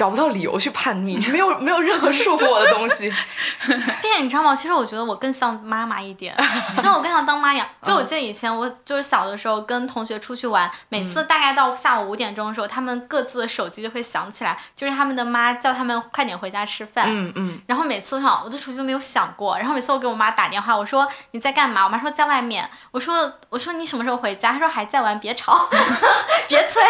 [0.00, 3.12] 找不到理由去叛逆， 没有没有任何束缚我的东西。
[4.00, 4.56] 并且你知道吗？
[4.56, 6.34] 其实我觉得我更像妈妈一点，
[6.76, 7.66] 真的我更像当妈一样。
[7.82, 17.04] 就我记得以前我就是小的时候跟同学出去玩，每次大概到下午五点钟的时候，他们各自的手机就会响起来，就是他们的妈叫他们快点回家吃饭。
[17.06, 17.60] 嗯嗯。
[17.66, 19.58] 然后每次我想，我的手机都没有响过。
[19.58, 21.84] 然后每次我给我妈打电话，我说你在干嘛？
[21.84, 22.66] 我妈说在外面。
[22.90, 24.52] 我说我说你什么时候回家？
[24.52, 25.68] 她说还在玩，别吵，
[26.48, 26.82] 别催。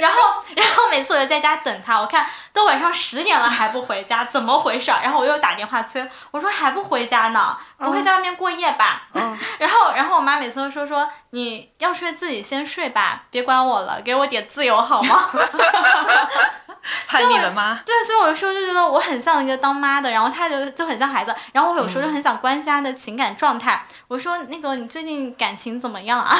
[0.00, 0.18] 然后
[0.54, 1.67] 然后每次我就在家等。
[1.68, 4.90] 等他，我看都晚上十点了还不回家，怎么回事？
[5.02, 9.02] 然后我又打电话催，我说还不回家呢，不会在外面过夜吧？
[9.12, 15.28] 嗯， 然后然后我妈每次都说说你要睡自己先睡吧，别管我了，给我点自由好吗？
[17.06, 23.84] 叛逆的妈，对，所以我有时候就觉得我很像一个当妈的，然后他就就很像孩子，然后我有时候就很想关心他的情感状态。
[24.06, 26.38] 我说那个你最近感情怎么样啊？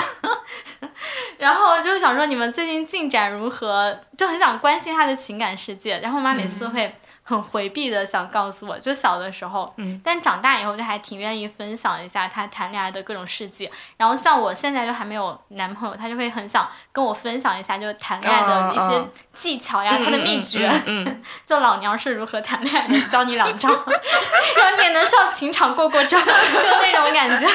[1.39, 3.99] 然后就想说你们最近进展如何？
[4.17, 5.99] 就很想关心他的情感世界。
[6.01, 6.97] 然后我妈每次会。
[7.29, 13.71] 很回避的想告诉我，就小的时候，嗯，但长大以后就还挺愿意分享一下他谈恋爱的各种事迹。
[13.99, 26.33] 然后像我现在就还没有男朋友，他就会很想跟我分享一下，就谈恋爱的一些技巧呀，他的秘诀，嗯， 就老娘是如何谈恋爱的，教你两招，然后你也能上情场过过招，就
[26.81, 27.47] 那种感觉。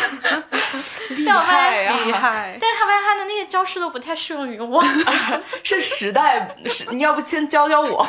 [1.09, 2.57] 厉害呀，厉害！
[2.59, 4.83] 但是他发现他的那些招式都不太适用于我，
[5.63, 8.07] 是时代，是你要不先教教我，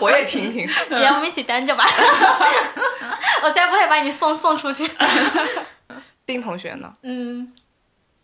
[0.00, 0.68] 我也听听。
[0.98, 1.84] 别，我们一起单着吧，
[3.44, 4.88] 我再不会把你送送出去。
[6.24, 6.92] 丁同学呢？
[7.02, 7.52] 嗯，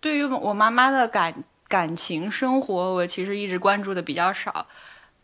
[0.01, 1.35] 对于我妈妈的感
[1.67, 4.67] 感情生活，我其实一直关注的比较少。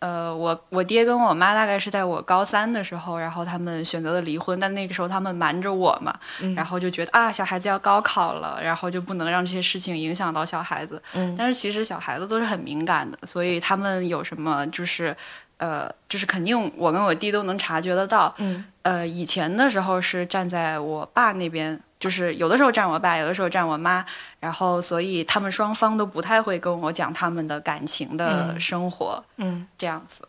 [0.00, 6.14] 呃，我我爹跟我妈大概是在我高三的时候，然后他们选择了离婚，但那个时候他们瞒着我嘛，
[6.54, 11.00] 然后就觉得啊，小孩子要高考了，然后就不能让这些事情影响到小孩子。
[11.14, 15.16] 嗯，但是其实小孩子都是很敏感的，所以他们有什么就是。
[15.64, 24.04] 呃，就是肯定我跟我弟都能察觉得到，嗯，呃，以前的时候是站在我爸那边，就是有的时候站我爸，有的时候站我妈，
[24.40, 30.28] 然后所以他们双方都不太会跟我讲他们的感情的生活，嗯，这样子，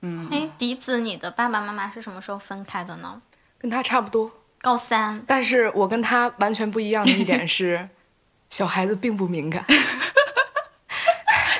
[0.00, 3.20] 嗯，哎，笛子，你的爸爸妈妈是什么时候分开的呢？
[3.58, 4.30] 跟他差不多，
[4.62, 7.86] 高三，但是我跟他完全不一样的一点是，
[8.48, 9.62] 小孩子并不敏感。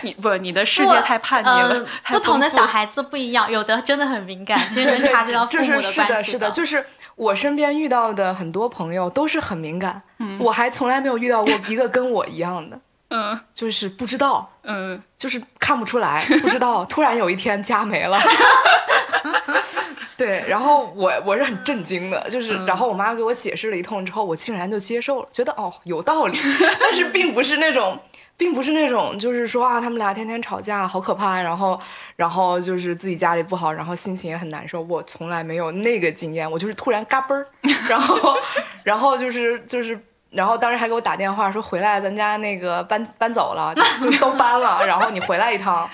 [0.02, 1.86] 你不，你的世界太叛逆了。
[2.06, 5.92] 不同的小孩子不一样，有的真的很敏感，其实能察觉到父母的关系。
[5.92, 6.84] 是的，是的，就是
[7.16, 10.00] 我身边遇到的很多朋友都是很敏感，
[10.38, 12.78] 我还从来没有遇到过一个跟我一样的。
[13.10, 18.20] 嗯，就是不知道，嗯，就是看不出来， 不知道，突然有一天家没了。
[20.18, 26.36] 对，然后我我是很震惊的，就是然后我妈给我解释了一通之后，我竟然就接受了，觉得哦有道理，
[26.80, 27.98] 但是并不是那种。
[28.38, 31.42] 并不是那种，就是说啊，他们俩天天吵架，好可怕。
[31.42, 31.78] 然后，
[32.14, 34.80] 然后就是自己家里不好，然后心情也很难受。
[34.82, 37.44] 我从来没有那个经验，我就是突然嘎嘣儿，
[37.90, 38.36] 然后，
[38.84, 44.86] 然后就是就是，然后当时还给我打电话说回来，咱家那个搬搬走了，就都搬了。
[44.86, 45.90] 然后你回来一趟，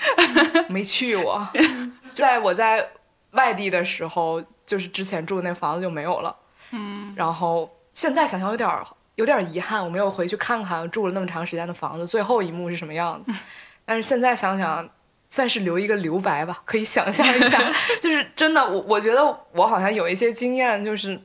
[0.69, 1.45] 没去我，
[2.13, 2.87] 在我在
[3.31, 6.35] 外地的时候，就是之前住的那房子就没有了。
[6.69, 8.69] 嗯，然后现在想想有点。
[9.15, 13.31] 有点遗憾，我没有回去看看住了那么长时间的房子最后一幕是什么样子。
[13.85, 14.89] 但是现在想想，
[15.29, 17.61] 算是留一个留白吧，可以想象一下。
[18.01, 21.19] 就是真的，我我觉得我好像有一些经验，就是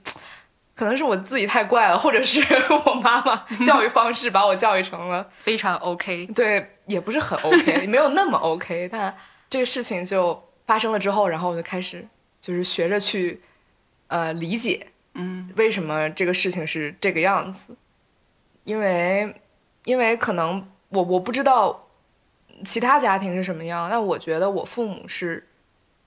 [0.74, 2.40] 可能是我自己太怪了，或者是
[2.86, 6.26] 我妈妈教育方式把我教育成了非常 OK。
[6.34, 8.88] 对，也不是很 OK，没有那么 OK。
[8.92, 9.16] 但
[9.48, 12.06] 这个事情就发生了之后，然后我就开始
[12.40, 13.40] 就是学着去
[14.08, 14.86] 呃理解。
[15.14, 17.74] 嗯，为什么这个事情是这个样子？
[18.64, 19.42] 因为，
[19.84, 21.88] 因为可能我我不知道
[22.64, 25.46] 其他家庭是什么样，但我觉得我父母是，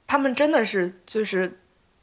[0.08, 1.60] 他们真的是就是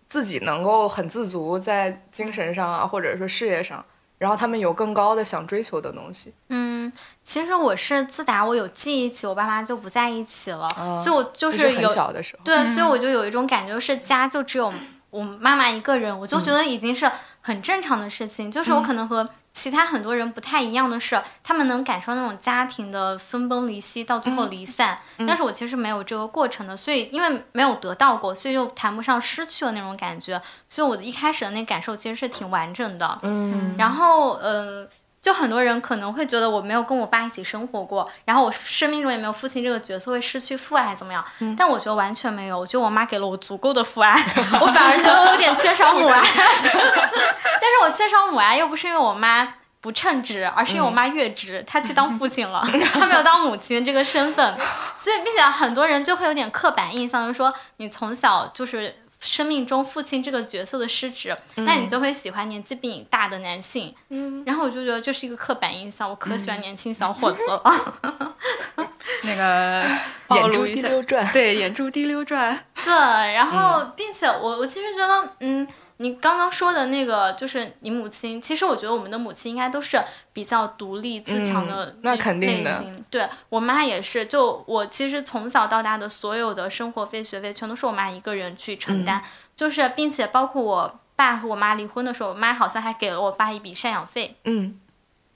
[0.09, 3.85] 自己能够很自足在精神上啊，或者说事业上，
[4.19, 6.35] 然后他们有更高的想追求的东西。
[6.49, 10.69] 嗯，其实我是自打我有记忆起，我爸妈就不在一起了，
[11.03, 14.73] 所以我就是有小的时候，对，所以我就有一种感觉，就是家就只有。
[15.11, 17.11] 我妈妈一个人，我就觉得已经是
[17.41, 18.49] 很正常的事情。
[18.49, 24.97] 就是我可能和其他很多人不太一样的是，他们能感受那种家庭的分崩离析，到最后离散。
[25.19, 30.41] 但是我其实没有这个过程的，所以因为没有得到过，所以又谈不上失去了那种感觉。
[30.69, 33.19] 所以我的一开始的那感受其实是挺完整的。
[33.23, 33.75] 嗯。
[33.77, 34.89] 然后，呃，
[35.22, 41.22] 就很多人可能会觉得我没有跟我爸一起生活过，然后我生命中也没有父亲这个角色，会失去父爱怎么样？
[41.54, 44.12] 但我觉得完全没有，我觉得我妈给了我足够的父爱，
[44.61, 46.20] 我反而觉得我有点缺少母爱。
[46.62, 54.56] 但是我缺少母爱又不是因为我妈不称职，而是因为我妈越职， 她去当父亲了，她没有当母亲这个身份，
[54.96, 58.96] 所以并且很多人就会有点刻板印象，就是说你从小就是。
[59.20, 63.94] 生命中父亲这个角色的失职，那你就会喜欢年纪比你大的男性。
[64.09, 67.62] 嗯，然后我就觉得这是一个刻板印象，我可喜欢年轻小伙子了。
[69.22, 69.85] 那个
[70.35, 72.64] 眼珠滴溜转，对，眼珠滴溜转。
[72.83, 75.68] 对，然后并且我我其实觉得，嗯。
[76.01, 78.41] 你刚刚说的那个，就是你母亲。
[78.41, 82.83] 其实我觉得我们的母亲应该都是比较独立自强的那肯定的。
[83.11, 89.23] 对我妈也是，就我其实从小到大的所有的生活费、学费，全都是我妈一个人去承担。
[89.55, 94.35] 就是，并且包括我爸和我妈离婚的时候，我妈好像还给了我爸一笔赡养费。
[94.45, 94.81] 嗯，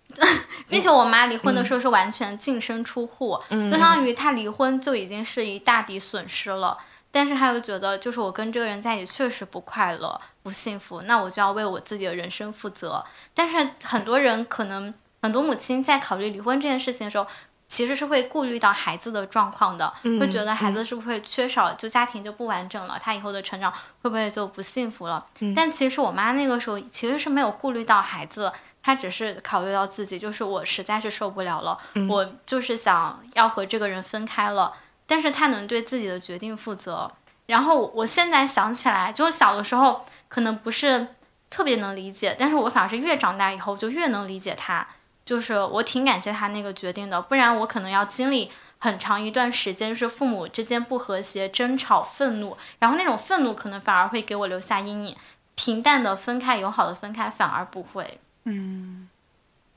[0.67, 6.75] 并且我妈离婚的时候是完全净身出户，就相当于她离婚就已经是一大笔损失了。
[7.11, 13.03] 但是她又觉得，就是我跟这个人在一起确实不快乐、不幸福，那我就要为我自己的人生负责。
[13.33, 17.27] 但是很多人可能，很多母亲在考虑离婚这件事情的时候，
[17.67, 25.27] 其实是会顾虑到孩子的状况的，会觉得孩子是不是会缺少，就家庭就不完整了，他以后的成长会不会就不幸福了？
[25.57, 28.53] 但其实我妈那个时候其实是没有顾虑到孩子，
[28.83, 31.75] 她只是考虑到自己，就是我实在是受不了了，
[32.07, 34.71] 我就是想要和这个人分开了。
[35.07, 37.11] 但是他能对自己的决定负责。
[37.47, 41.07] 然后我现在想起来，就小的时候可能不是
[41.49, 44.85] 特别能理解，但是我反而是越长大以后就越能理解他。
[45.25, 55.17] 就是我挺感谢他那个决定的，不然我可能要经历很长一段时间，是父母之间不和谐、争吵、愤怒，然后那种愤怒可能反而会给我留下阴影。
[55.55, 58.19] 平淡的分开、友好的分开反而不会。
[58.43, 59.09] 嗯，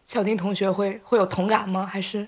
[0.07, 1.85] 小丁同学会会有同感吗？
[1.85, 2.27] 还是？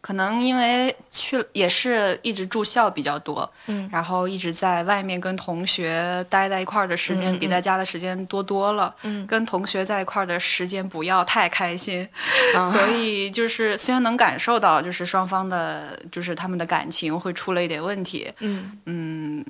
[0.00, 12.08] 可能因为去也是一直住校比较多，嗯，然后一直在外面跟同学待在一块儿的时间比在家的时间多多了，嗯，跟同学在一块儿的时间不要太开心，
[12.70, 18.78] 所以就是虽然能感受到就是双方的，就是他们的感情会出了一点问题，嗯。
[18.86, 19.44] 嗯，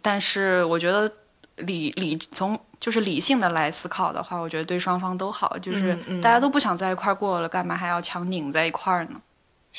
[0.00, 1.10] 但是我觉得
[1.56, 9.20] 理理从就是理性的来思考的话，我觉得对双方都好，就是大家都不想在一块儿过了，干嘛还要强拧在一块儿呢？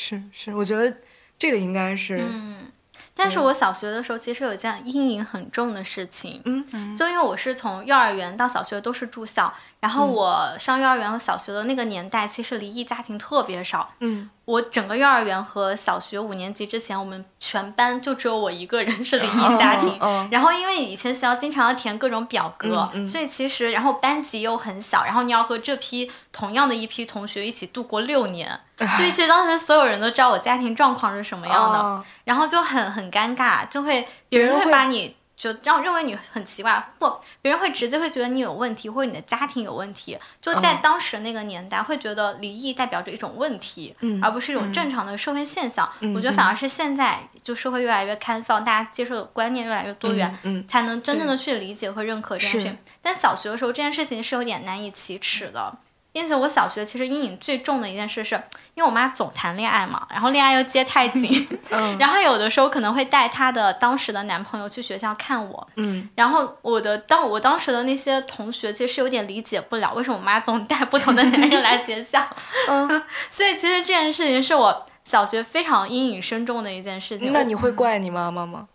[0.01, 0.95] 是是，我觉得
[1.37, 2.17] 这个应该是。
[2.21, 2.71] 嗯，
[3.13, 14.29] 但是我小学的时候其实有一件阴影很重的事情，嗯，就因为我是从幼儿园到小学都是住校，然后我上幼儿园和小学的那个年代，其实离异家庭特别少，嗯。
[14.45, 19.95] 我整个幼儿园和小学五年级之前，我们全班就只有我一个人是离异家庭。
[20.31, 28.59] 然后因为以前学校经常要填各种表格，所以其实然后班级又很小，然后你要和这批同样的一批同学一起度过六年，
[28.97, 35.15] 所以其实当时所有人都知道我家庭状况是什么样的，然后就很很尴尬，就会别人会把你。
[35.39, 37.09] 就让认为你很奇怪，不，
[37.41, 40.17] 别人会直接会觉得你有问题，或者你的家庭有问题。
[40.41, 45.89] 就在当时那个年代，会觉得离异代表着一种问题，而不是一种正常的社会现象。
[46.13, 52.77] 我觉得反而是现在，就社会越来越开放，大家接受的观念越来越多元，才能真正的去理解和认可这件事情。
[53.01, 55.71] 但小学的时候，这件事情是有点难以启齿的。
[56.19, 58.35] 并且我小学其实阴影最重的一件事是，
[58.73, 61.47] 因为我妈总谈恋爱嘛，然后恋爱又接太紧，
[61.97, 72.21] 然后有的时候可能会带她的当时的男朋友去学校看我，嗯，然后我的当我当时的那些同学其实是有点理解不了，为什么我妈总带不同的男人来学校，
[72.67, 72.85] 嗯，
[73.31, 77.31] 所以其实这件事情是我小学非常阴影深重的一件事情。
[77.31, 78.67] 那你会怪你妈妈吗？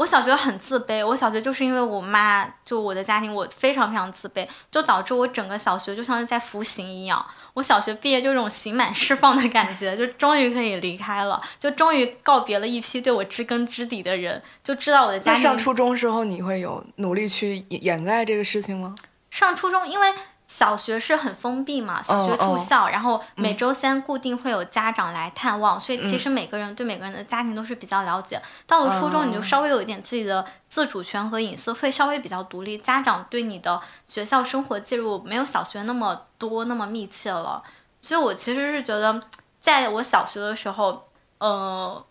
[0.00, 7.22] 我小学很自卑，我小学就是因为我妈，就我的家庭，我非常非常自卑，就导致我整个小学就像是在服刑一样。
[7.52, 15.42] 我小学毕业就这种刑满释放的感觉，就终于可以离开了，就终于告别了一批对我知根知底的人，就知道我的家庭。
[15.42, 18.94] 上初中时候你会有努力去掩盖这个事情吗？
[19.28, 20.14] 上初中，因为。
[20.60, 28.38] 小学是很封闭嘛，小学住校，然后每周三固定会有家长来探望，所以其实每个人对每个人的家庭都是比较了解。
[28.66, 32.76] 到了初中，你就稍微有一点自己的自主权和隐私，会稍微比较独立。
[32.76, 37.64] 家长对你的学校生活介入没有小学那么多那么密切了，
[38.02, 39.18] 所以我其实是觉得，
[39.60, 41.08] 在我小学的时候，
[41.38, 42.04] 呃。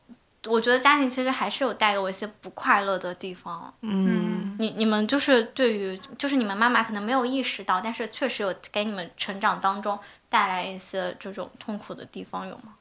[0.50, 3.74] 我觉得家庭其实还是有带给我一些不快乐的地方。
[3.82, 9.98] 嗯，你你们就是对于，就是你们妈妈可能没有意识到，但是确实有给你们成长当中
[10.28, 12.76] 带来一些这种痛苦的地方，有吗？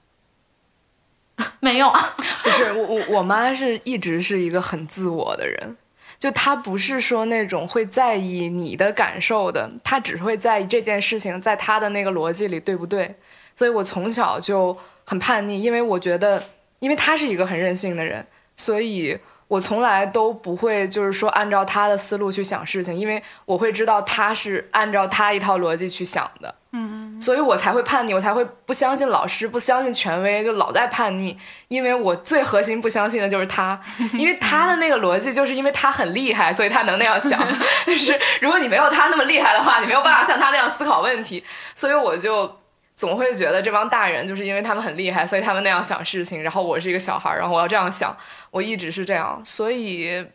[1.60, 5.76] 没有啊， 不是我我我妈是一直是一个很自我的人，
[6.18, 13.16] 就她不是说那种会在意你的感受的，她只会在意这件事情在她的那个逻辑里对不对。
[13.54, 16.40] 所以我从小就很叛逆，因为我觉得，
[16.78, 18.26] 因为他是一个很任性的人，
[18.56, 26.54] 所以我从来都不会就是说按照他的思路去想事情，因为我会知道他是按照他一套逻辑去想的。
[26.72, 31.34] 嗯，所以我才会叛逆，我才会不相信老师，不相信权威，就老在叛逆。
[31.68, 33.80] 因为我最核心不相信的就是他，
[34.12, 37.40] 因为他的那个逻辑，就是因为他很厉害，所以他能那样想。
[37.86, 41.42] 就是如果你没有他那么厉害的话，你没有办法像他那样思考问题。
[41.74, 42.54] 所以我就
[42.99, 46.42] 总会觉得这帮大人就是因为他们很厉害，所以他们那样想事情。
[46.42, 48.16] 然后我是一个小孩，然后我要这样想，
[48.51, 50.26] 我一直是这样，所以。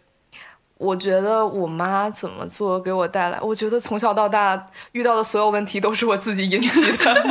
[0.79, 7.23] 我觉得我妈怎么做给我带来，我觉得从小到大遇到的所有问题都是我自己引起的。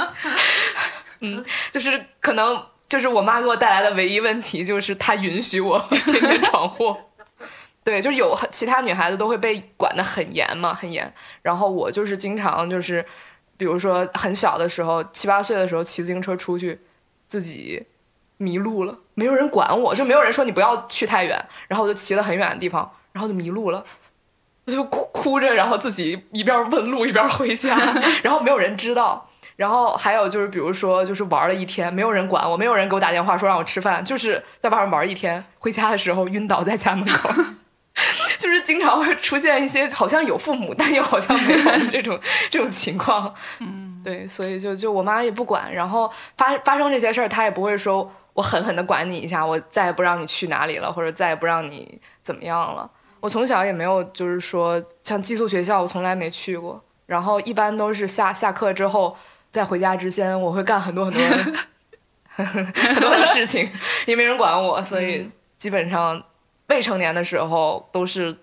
[1.20, 6.96] 嗯，就是可能就是我妈给我带来的唯一问题，就是她允许我 天天闯祸。
[7.84, 11.12] 对，就有其他女孩子都会被管得很严嘛，很严。
[11.42, 13.04] 然后我就是经常就是，
[13.56, 16.80] 比如说很小的时候，七八岁的时候骑自行车出去，
[17.28, 17.86] 自己。
[18.36, 23.82] 迷路了，没有人管我，就没有人说你不要去太远，然后我就骑了很远的地方，然后就迷路了，
[24.66, 27.78] 我就哭哭着，然后自己一边问路一边回家，
[28.24, 29.30] 然后没有人知道。
[29.54, 37.30] 然后还有就是，比如说就是玩了一天，没有人管我，没有人给我打电话说让我吃饭，就是在外面玩一天，回家的时候晕倒在家门口，
[38.38, 42.18] 就是经常会出现一些好像有父母但又好像没有这种
[42.50, 43.32] 这种情况。
[43.60, 48.10] 嗯，对，所以就就我妈也不管，然后发发生这些事儿，她也不会说。
[48.34, 52.90] 我狠狠的管你一下，我再也不让你去哪里了，或者再也不让你怎么样了。
[53.20, 56.82] 我从小也没有，就是说像寄宿学校，我从来没去过。
[57.06, 59.16] 然后一般都是下下课之后，
[59.52, 61.22] 在回家之前，我会干很多很多
[62.34, 63.70] 很多的事情，
[64.06, 66.20] 也没人管我，所以基本上
[66.66, 68.36] 未成年的时候都是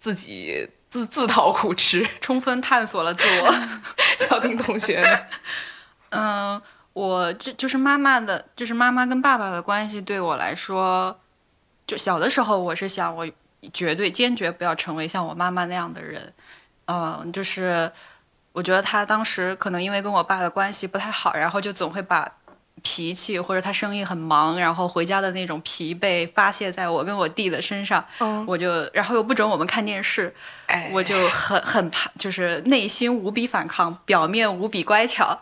[0.00, 3.54] 自己自自讨苦吃， 充分探索了自我。
[4.18, 5.26] 小丁同学，
[6.10, 6.60] 嗯。
[6.96, 11.14] 我这就是妈妈的，就是妈妈跟爸爸的关系对我来说，
[11.86, 13.28] 就小的时候我是想，我
[13.70, 16.32] 绝对坚决不要成为像我妈妈那样的人，
[16.86, 17.92] 嗯，就是
[18.52, 22.26] 我觉得他当时可能因为跟我爸的关系不太好，然后就总会把。
[22.82, 28.04] 脾气或者他生意很忙，然后回家的那种疲惫发泄在我跟我弟的身上，
[28.46, 30.32] 我就然后又不准我们看电视，
[30.92, 35.40] 我就很很怕，就是内心无比反抗，表面无比乖巧，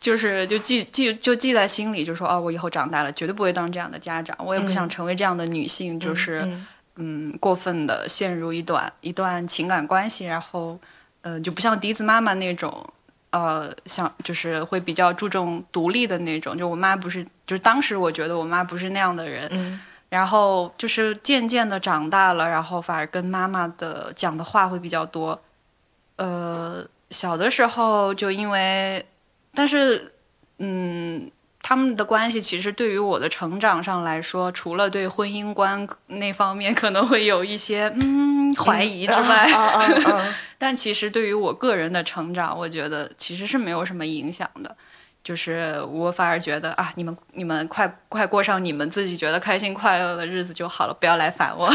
[0.00, 6.48] 就是就记记就记在心里，就说哦，我以后长大了绝对不会当这样的家长，我也不想成为这样的女性，就是
[6.96, 10.78] 嗯过分的陷入一段一段情感关系，然后
[11.22, 12.88] 嗯就不像笛子妈妈那种。
[13.30, 25.40] 呃，想就是会比较注重独立的那种，就我妈不是，就是当时我觉得我妈不是那样的人，嗯，然后就是渐渐的长大了，然后反而跟妈妈的讲的话会比较多，
[26.16, 29.06] 呃，小的时候就因为，
[29.54, 30.14] 但是，
[30.58, 31.30] 嗯。
[31.68, 44.74] 他们的关系其实对于我的成长上来说，除了对婚姻观那方面可能会有一些嗯怀疑之外嗯， 但其实对于我个人的成长，我觉得其实是没有什么影响的。
[45.22, 51.70] 就是我反而觉得啊，你们你们快快过上你们自己觉得开心快乐的日子就好了，不要来烦我。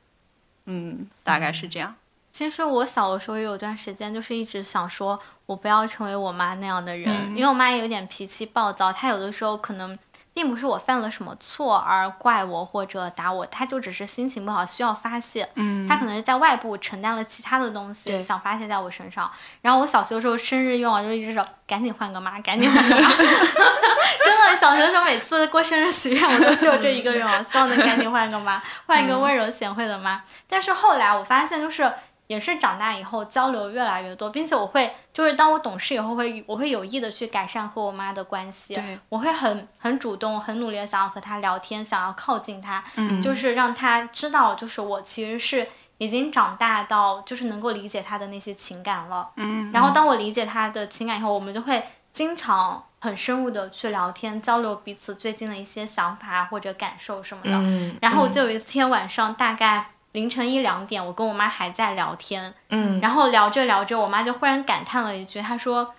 [0.66, 1.94] 嗯，大概是这样。
[2.32, 8.90] 其实我小的时候也有段时间，就是一直想说，我不要成为我妈那样的人，因为我妈也有点脾气暴躁。
[8.90, 9.96] 她有的时候可能
[10.32, 15.46] 并不是我犯了什么错而怪我或者打我，她就只是心情不好需要发泄。
[15.56, 19.30] 嗯，她可能是在外部承担了其他的东西，想发泄在我身上。
[19.60, 23.10] 然后我小学的时候生日愿望就一直说，赶紧换个妈，赶紧换个妈。
[24.24, 30.22] 真的，小学的时候每次过生日许愿，我都只有这一个愿望，希望能赶紧换个妈，换一个温柔贤惠的妈。
[30.48, 31.92] 但是后来我发现，就是。
[32.32, 38.74] 也是长大以后交流越来越多，并且我会就是当我懂事以后会我会有意的去改善和我妈的关系，
[39.10, 42.82] 我会很很主动很努力的想要和她聊天，想要靠近她，
[43.22, 45.68] 就是让她知道就是我其实是
[45.98, 59.84] 已经长大到就是能够理解她的那些情感了，嗯，然后当我理解她的情感以后，我们就会经常很深入的去聊天交流彼此最近的一些想法或者感受什么的，嗯，然后我就有一天晚上大概。
[60.12, 65.94] 凌晨一两点，我跟我妈还在聊天，嗯，然后聊着聊着，我妈就忽然感叹了一句，她说：“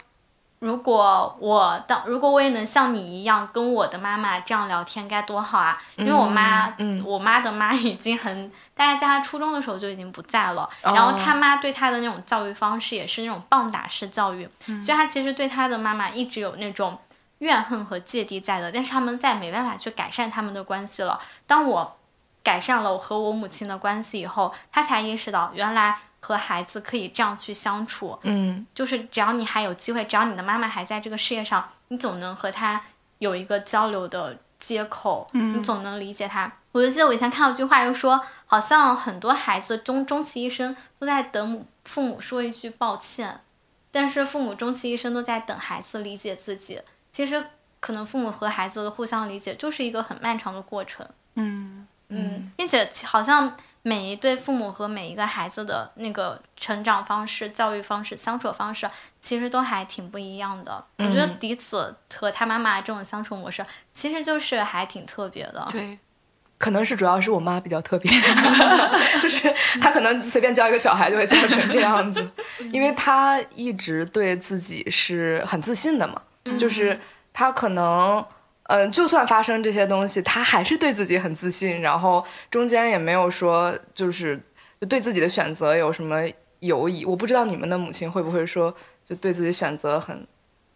[0.59, 14.47] 如果我当，如果我也能像你一样跟我的妈妈这样聊天，该多好啊！”因为我妈，嗯，我妈的妈已经很，大概在她初中的时候就已经不在了，然后她妈对她的那种教育方式也是那种棒打式教育，
[14.79, 16.95] 所以她其实对她的妈妈一直有那种
[17.39, 21.19] 怨恨和芥蒂在的，但是他们再没办法去改善他们的关系了。
[21.47, 21.97] 当我。
[22.43, 28.19] 改善了我和我母亲的关系以后，他才意识到原来和孩子可以这样去相处。
[28.23, 32.81] 嗯就是只要你还有机会，只要你的妈妈还在这个世界上，你总能和她
[33.19, 36.51] 有一个交流的接口，嗯你总能理解她。
[36.73, 43.39] 我就记得我以前看到一句话，就说好像很多孩子终终其一生都在等母父母说一句抱歉，
[43.91, 46.81] 但是父母终其一生都在等孩子理解自己。
[47.11, 47.45] 其实
[47.79, 51.07] 可能父母和孩子的互相理解就是一个很漫长的过程。
[51.35, 58.87] 嗯嗯，并且好像每一对父母和每一个孩子的那个成长方式、教育方式、相处方式，
[59.19, 60.83] 其实都还挺不一样的。
[60.97, 65.67] 我觉得嗯迪子和他妈妈这种相处模式，其实就是还挺特别的。
[65.69, 65.97] 对，
[66.57, 68.11] 可能是主要是我妈比较特别，
[69.19, 72.25] 就是她可能随便教一个小孩就会教成这样子，
[72.71, 76.21] 因为她一直对自己是很自信的嘛，
[76.57, 76.99] 就是
[77.33, 78.23] 她可能。
[78.63, 84.39] 嗯，就算发生这些东西，他还是对自己很自信，然后中间也没有说就是
[84.79, 86.21] 就对自己的选择有什么
[86.59, 87.03] 犹疑。
[87.05, 90.25] 我不知道你们的母亲会不会说，就对自己选择很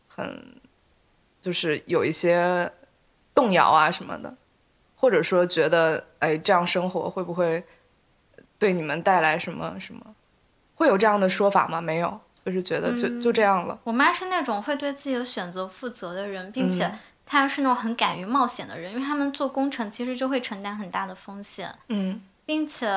[0.07, 0.43] 很
[1.41, 2.71] 就是有一些
[3.33, 4.35] 动摇啊什么的。
[4.99, 7.63] 或者说觉得哎这样生活会不会
[8.57, 10.01] 对你们带来什么什么？
[10.73, 11.79] 会有这样的说法吗？
[11.79, 13.79] 没有，就是觉得就、就这样了。
[13.83, 21.71] 我妈是那种会对自己的选择负责的人，并且嗯她是那种很敢于冒险的人，因为他们做工程其实就会承担很大的风险。
[21.89, 22.89] 嗯并且，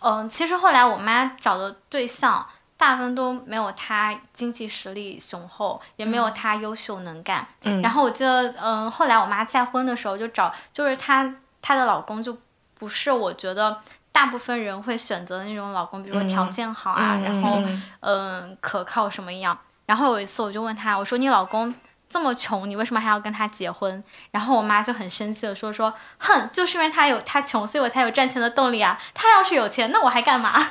[0.00, 2.44] 嗯、其实后来我妈找的对象，
[2.76, 7.46] 大部分都没有她经济实力雄厚，也没有她优秀能干。
[7.62, 11.32] 嗯然后我记得，嗯、后来我妈再婚的时候就找，就是她
[11.62, 12.36] 她的老公就
[12.74, 13.80] 不是我觉得
[14.10, 19.56] 大部分人会选择的那种老公，比如说条件好啊，嗯然后嗯嗯、可靠什么一样。
[19.86, 21.72] 然后有一次我就问她，我说你老公
[22.08, 24.02] 这么穷，你为什么还要跟他结婚？
[24.30, 28.98] 然后我妈就很生气的说说，哼，就是因为他有他穷，所以我才有赚钱的动力啊。
[29.12, 30.54] 他要是有钱，那我还干嘛？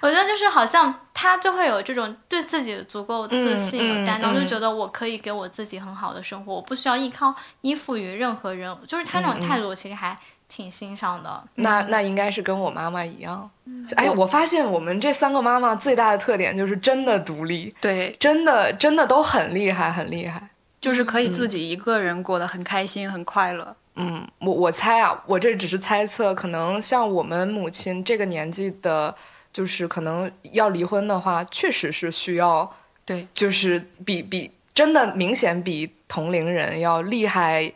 [0.00, 8.76] 我觉得就是好像他就会有这种对自己足够自信、嗯嗯有担当，嗯就觉得我可以给我自己很好的生活，我不需要依靠依附于任何人。
[8.86, 10.16] 就是他那种态度，其实还
[10.48, 11.42] 挺欣赏的。
[11.56, 13.48] 那那应该是跟我妈妈一样。
[13.96, 20.48] 哎，我发现我们这三个妈妈最大的特点就是真的独立，对，真的真的都很厉害，很厉害。
[20.80, 23.76] 就是可以自己一个人过得很开心、很快乐。
[23.96, 29.12] 嗯，我我猜啊，我这只是猜测，可能像我们母亲这个年纪的，
[29.52, 32.72] 就是可能要离婚的话，确实是需要，
[33.04, 37.72] 对，就是比比真的明显比同龄人要厉害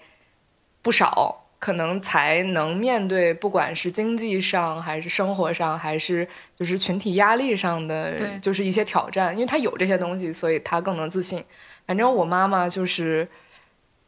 [0.81, 6.27] 不少，可能才能面对不管是经济上还是生活上，还是
[6.59, 11.41] 就是群体压力上的，就是一些挑战，因为他有这些东西，所以他更能自信。
[11.87, 13.29] 反正我妈妈就是，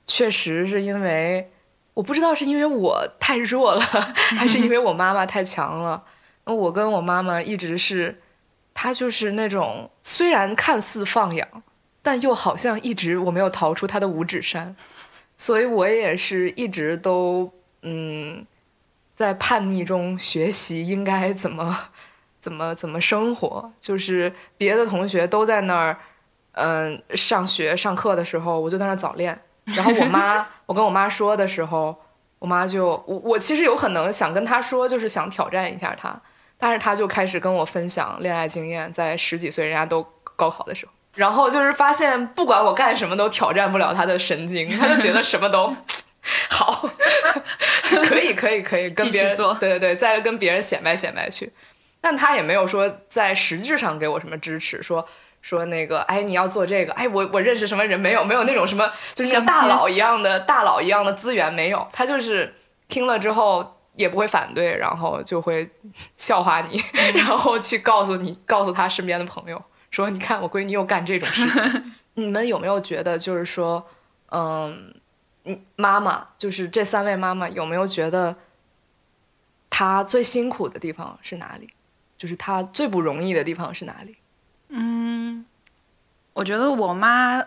[0.04, 1.48] 确实是因为
[1.92, 3.80] 我不知道是因为我太弱了，
[4.36, 6.02] 还是因为我妈妈太强了。
[6.46, 8.20] 我跟我妈妈一直是，
[8.74, 11.46] 她就是那种虽然看似放养，
[12.02, 14.74] 但又好像一直我没有逃出她的五指山，
[15.36, 18.46] 所以我也是一直都嗯，
[19.16, 21.88] 在叛逆中学习应该怎么
[22.40, 23.72] 怎么怎么生活。
[23.78, 25.98] 就是别的同学都在那儿，
[26.52, 29.38] 嗯、上学上课的时候，我就在那儿早恋。
[29.76, 31.94] 然后我妈， 我跟我妈说的时候，
[32.38, 36.20] 我妈就我我其实有可能想跟她说，就是想挑战一下她，
[36.58, 40.06] 但是她就开始跟我分享恋爱经验，在十几岁人家都
[40.36, 45.74] 高考的时候，然后就是发现不管我干什么都挑战不了他的神经，他就觉得什么都
[46.50, 46.88] 好，
[48.06, 51.52] 可以可以可以跟别人做对对对，再跟别人显摆显摆去，
[52.00, 55.06] 但他也没有说在实质上给我什么支持，说。
[55.44, 58.24] 说那个，哎，你要做这个，哎，我我认识什么人没有？
[58.24, 61.86] 没有那种什么，就是像大佬一样的大佬一样的资源没有。
[61.92, 62.54] 他就是
[62.88, 65.68] 听了之后也不会反对，然后就会
[66.16, 66.82] 笑话你，
[67.14, 69.62] 然后去告诉你，告诉他身边的朋友
[69.94, 71.92] 说，你看我闺女又干这种事情。
[72.14, 73.86] 你们有没有觉得，就是说，
[74.30, 74.94] 嗯，
[75.44, 78.34] 嗯，妈妈，就是这三位妈妈，有没有觉得
[79.70, 81.68] 她最辛苦的地方是哪里？
[82.16, 84.16] 就是她最不容易的地方是哪里？
[84.68, 85.44] 嗯
[86.32, 87.40] 我觉得我妈，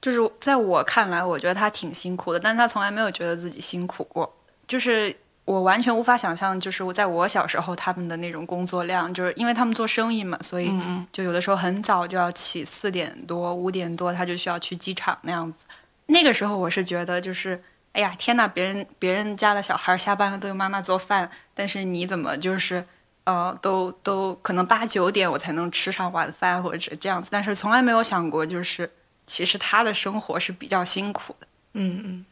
[0.00, 4.34] 就是在我看来，我觉得她挺辛苦的，但是她从来没有觉得自己辛苦过。
[4.66, 5.14] 就是
[5.44, 10.72] 我完全无法想象，就是我在我小时候他们的那种工作量，就是因为他们做生意嘛，所以
[11.12, 15.64] 就有的时候很早就要起，四点多、五点多他就需要去机场那样子。
[16.06, 17.60] 那个时候我是觉得就是。
[17.94, 18.48] 哎呀，天呐！
[18.48, 22.84] 别人别人家的小孩下班了都有妈妈做饭，但是你怎么就是
[23.22, 28.90] 呃，都都可能八九点我才能吃上晚饭或者是这样子，但是从来没有想过，就是
[29.28, 31.46] 其实他的生活是比较辛苦的。
[31.74, 32.26] 嗯嗯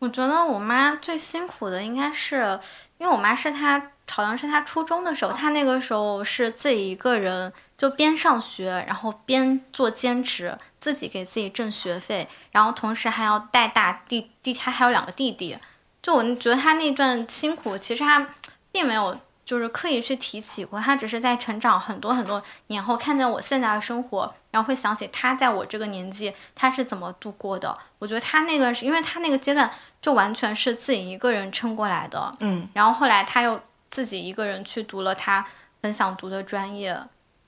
[0.00, 2.58] 我觉得我妈最辛苦的应该是，
[2.96, 15.58] 因为我妈是她，好像是她初中的时候，她那个时候是自己一个人，就边上学，然后边做兼职，自己给自己挣学费，然后同时还要带大弟弟，她还有两个弟弟。
[16.00, 18.26] 就我觉得她那段辛苦，其实她
[18.72, 19.20] 并没有。
[19.42, 27.76] 就是刻意去提起过，她只是在成长很多很多年后，看见我现在的生活，然后会想起她在我这个年纪她是怎么度过的。
[27.98, 29.68] 我觉得他那个是因为他那个阶段
[30.00, 32.68] 就完全是自己一个人撑过来的，嗯。
[32.72, 35.44] 然后后来他又自己一个人去读了他
[35.82, 36.98] 很想读的专业，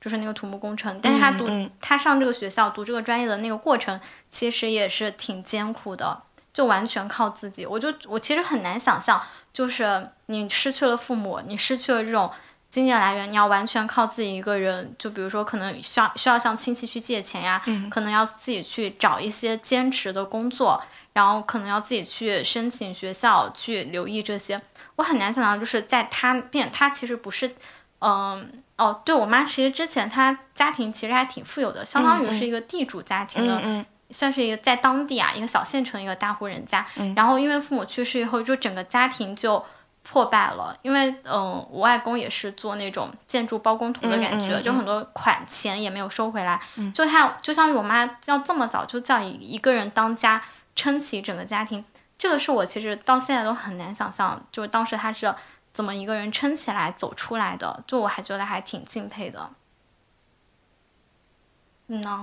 [0.01, 0.99] 就是那个土木工程。
[1.03, 1.47] 但是他读
[1.81, 3.99] 他上这个学校读这个专业的那个过程，
[4.31, 6.23] 其实也是挺艰苦的，
[6.53, 7.65] 就完全靠自己。
[7.65, 9.23] 我就我其实很难想象。
[9.53, 12.31] 就是你失去了父母，你失去了这种
[12.71, 14.97] 经济来源，你要完全靠自己一个人。
[14.99, 20.83] 就比如说，可能需要需要向亲戚去借钱呀，可能要自己去找一些兼职的工作，
[21.13, 24.61] 然后可能要自己去申请学校，去留意这些。
[24.97, 27.55] 我很难想到，就是在他变，他其实不是，
[28.01, 33.85] 嗯，哦，对我妈，其实之前她家庭其实还挺富有的，相当于是一个地主家庭的。
[34.11, 36.87] 算是一个在当地啊，一个小县城一个大户人家，
[37.17, 39.65] 然后因为父母去世以后，就整个家庭就
[40.03, 40.77] 破败了。
[40.83, 46.61] 因为嗯，我外公也是做那种建筑包工头的感觉，就很多款钱也没有收回来。
[46.93, 50.43] 就他就像我妈要这么早就叫一一个人当家
[50.75, 51.85] 撑起整个家庭，
[52.19, 55.35] 这个是我其实到现在都很难想象，就是当时他是
[55.73, 59.51] 怎么一个人撑起来走出来的，就我还觉得还挺敬佩的。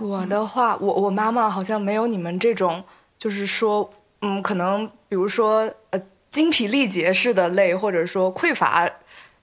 [0.02, 2.84] 我的话，我我妈妈好像没有你们这种，
[3.20, 3.88] 就是说，
[4.22, 8.89] 嗯，可能比如说，呃，精疲力竭式的累，或者说匮乏，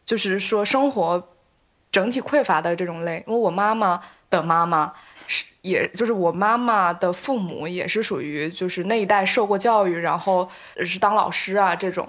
[0.04, 1.28] 就是说生活
[1.92, 3.22] 整体匮乏的这种累。
[3.28, 4.92] 因为我妈妈的妈妈是，
[5.66, 10.48] 也就是我妈妈的父母也是属于就是那一代受过教育，然后
[10.84, 12.08] 是当老师啊这种。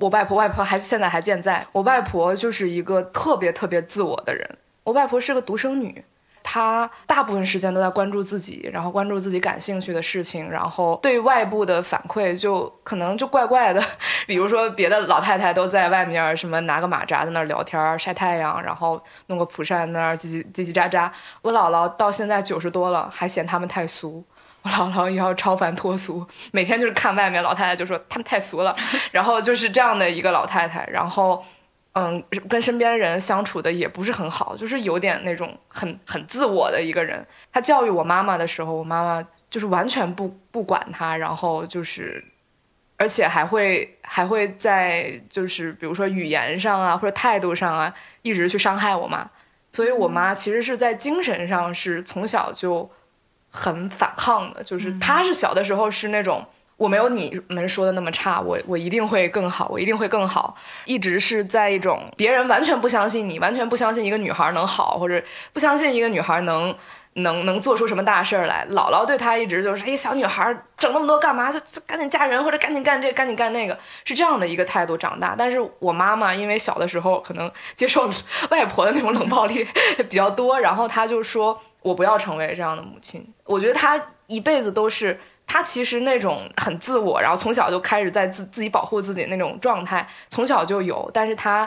[0.00, 4.48] 我外婆外婆还现在还健在，我外婆就是一个特别特别自我的人。
[4.84, 6.04] 我外婆是个独生女。
[6.50, 13.84] 他大部分时间都在关注自己，然后关注自己感兴趣的事情，然后对外部的反馈就可能就怪怪的。
[14.26, 21.10] 比如说，别的老太太都在外面什么拿个马扎在那儿聊天晒太阳，然后弄个蒲扇在那儿叽叽叽叽喳喳。
[21.42, 24.24] 我姥姥到现在九十多了，还嫌他们太俗。
[24.62, 28.74] 我姥姥也要超凡脱俗，每天就是看外面老太太就说他们太俗了，
[29.12, 31.44] 然后就是这样的一个老太太，然后。
[31.98, 37.26] 嗯，跟身边人相处的也不是很好，就是有点那种很很自我的一个人。
[37.52, 42.22] 他教育我妈妈的时候，我妈妈就是完全不不管他，然后就是，
[42.96, 49.28] 而且还会还会在就是比如说语言上啊或者态度上啊，一直去伤害我妈。
[49.72, 52.90] 所以我妈其实是在精神上是从小就
[53.50, 56.46] 很反抗的，就是她是小的时候是那种。
[56.78, 60.56] 我没有你们说的那么差，我我一定会更好，我一定会更好。
[60.84, 65.20] 一直是在一种别人完全不相信你，完全不相信一个女孩能好，或者
[65.52, 66.72] 不相信一个女孩能
[67.14, 68.64] 能能做出什么大事儿来。
[68.70, 71.50] 姥姥对她一直就是，哎，小女孩整那么多干嘛？
[71.50, 75.34] 就就赶紧嫁人，或者赶紧干这，赶紧干那个，是这样的一个态度长大。
[75.36, 78.08] 但是我妈妈因为小的时候可能接受
[78.50, 79.66] 外婆的那种冷暴力
[80.08, 83.26] 比较多，然后她就说我不要成为这样的母亲。
[83.42, 85.18] 我觉得她一辈子都是。
[85.48, 91.10] 他其实那种很自我，然后从小就开始在自自己保护自己那种状态，从小就有。
[91.12, 91.66] 但是他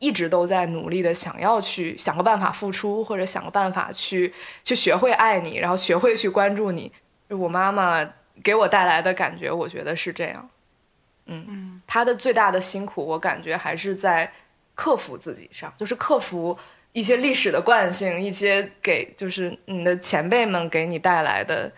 [0.00, 4.34] 一直都在努力的想要去想个办法付出，或者想个办法去
[4.64, 6.90] 去学会爱你，然后学会去关注你。
[7.28, 8.04] 我妈妈
[8.42, 10.50] 给我带来的感觉，我觉得是这样。
[11.26, 14.30] 嗯，她的最大的辛苦，我感觉还是在
[14.74, 16.58] 克服自己上，就是克服
[16.90, 21.70] 一些历史的惯性，一些给就是你的前辈们给你带来的。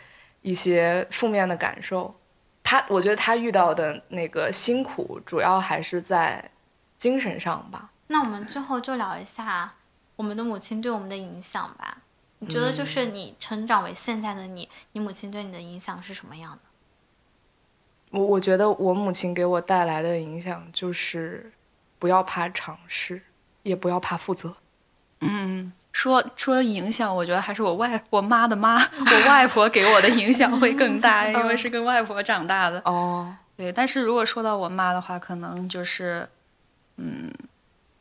[0.47, 2.15] 一些负面的感受，
[2.63, 6.53] 他我觉得他遇到的那个辛苦，主要还是在
[6.97, 7.91] 精神上吧。
[8.07, 9.75] 那我们最后就聊一下
[10.15, 11.99] 我们的母亲对我们的影响吧。
[12.39, 16.59] 你觉得就是你成长为现在的你，你母亲对你的影响是什么样的？
[18.11, 21.51] 我我觉得我母亲给我带来的影响就是
[21.99, 23.21] 不要怕尝试，
[23.65, 24.55] 也不要怕负责。
[25.29, 25.73] 嗯。
[25.93, 32.79] 说说影响，我觉得还是我外我妈的妈，我外婆给我的影响会更大，因为是跟外婆长大的。
[32.85, 33.73] 哦，对。
[33.73, 36.29] 但是如果说到我妈的话，可能就是，
[36.99, 37.33] 嗯，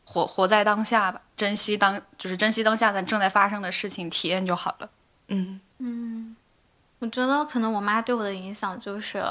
[0.04, 4.90] 活活在当下吧，珍惜当就是珍惜当下的正在发生的事情，体验就好了。
[5.30, 6.36] 嗯嗯，
[7.00, 9.24] 我觉得可能我妈对我的影响就是，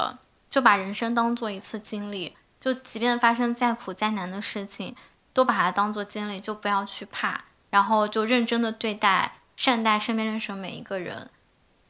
[0.49, 4.95] 就把人生当做一次经历，就即便发生再苦再难的事情，
[5.33, 7.43] 都把它当做经历，就不要去怕。
[7.69, 11.29] 然后就认真的对待、善待身边认识的每一个人，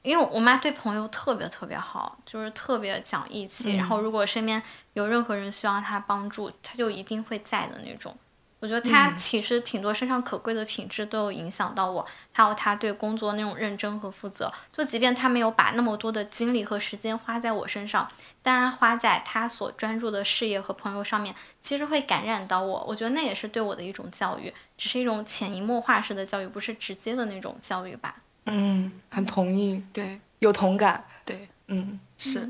[0.01, 3.75] 因为我妈对朋友特别特别好，就是特别讲义气。
[3.75, 4.61] 然后如果身边
[4.93, 8.15] 有任何人需要她帮助，她就一定会在的那种。
[8.61, 14.51] 我觉得她其实挺多身上可贵的品质都有影响到我，还有她对工作那种认真和负责。
[14.71, 18.09] 就即便她没有把那么多的精力和时间花在我身上，
[18.41, 22.83] 当然花在她所专注的事业和朋友上面，其实会感染到我。
[22.87, 28.15] 我觉得那也是对我的一种教育，只是一种潜移默化式的教育，不是直接的那种教育吧。
[28.45, 32.49] 嗯，很同意，对，有同感，对，嗯，是。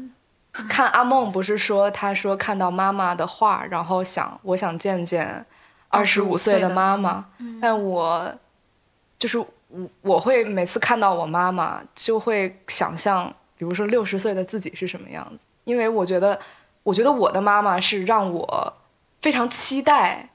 [0.69, 5.45] 看阿梦不是说，他说看到妈妈的画，然后想，我想见见
[5.89, 7.25] 二十五岁的妈妈。
[7.61, 8.33] 但我
[9.19, 9.47] 就是我，
[10.01, 15.45] 我会每次看到我妈妈，就会想象，比如说六十岁的自己是什么样子。
[15.65, 16.39] 因为我觉得，
[16.83, 18.73] 我觉得我的妈妈是让我
[19.21, 20.29] 非常期待，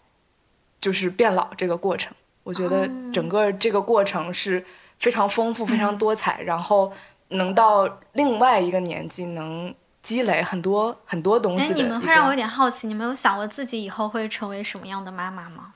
[0.80, 2.12] 就是变老这个过程。
[2.42, 4.64] 我觉得整个这个过程是。
[5.00, 6.92] 非常丰富，非常多彩，然后
[7.28, 11.72] 能到另外一个年纪，能积累很多很多东西。
[11.72, 15.72] 哎，你们会让我有点好奇，你们有想过自己以后会成为什么样的妈妈吗？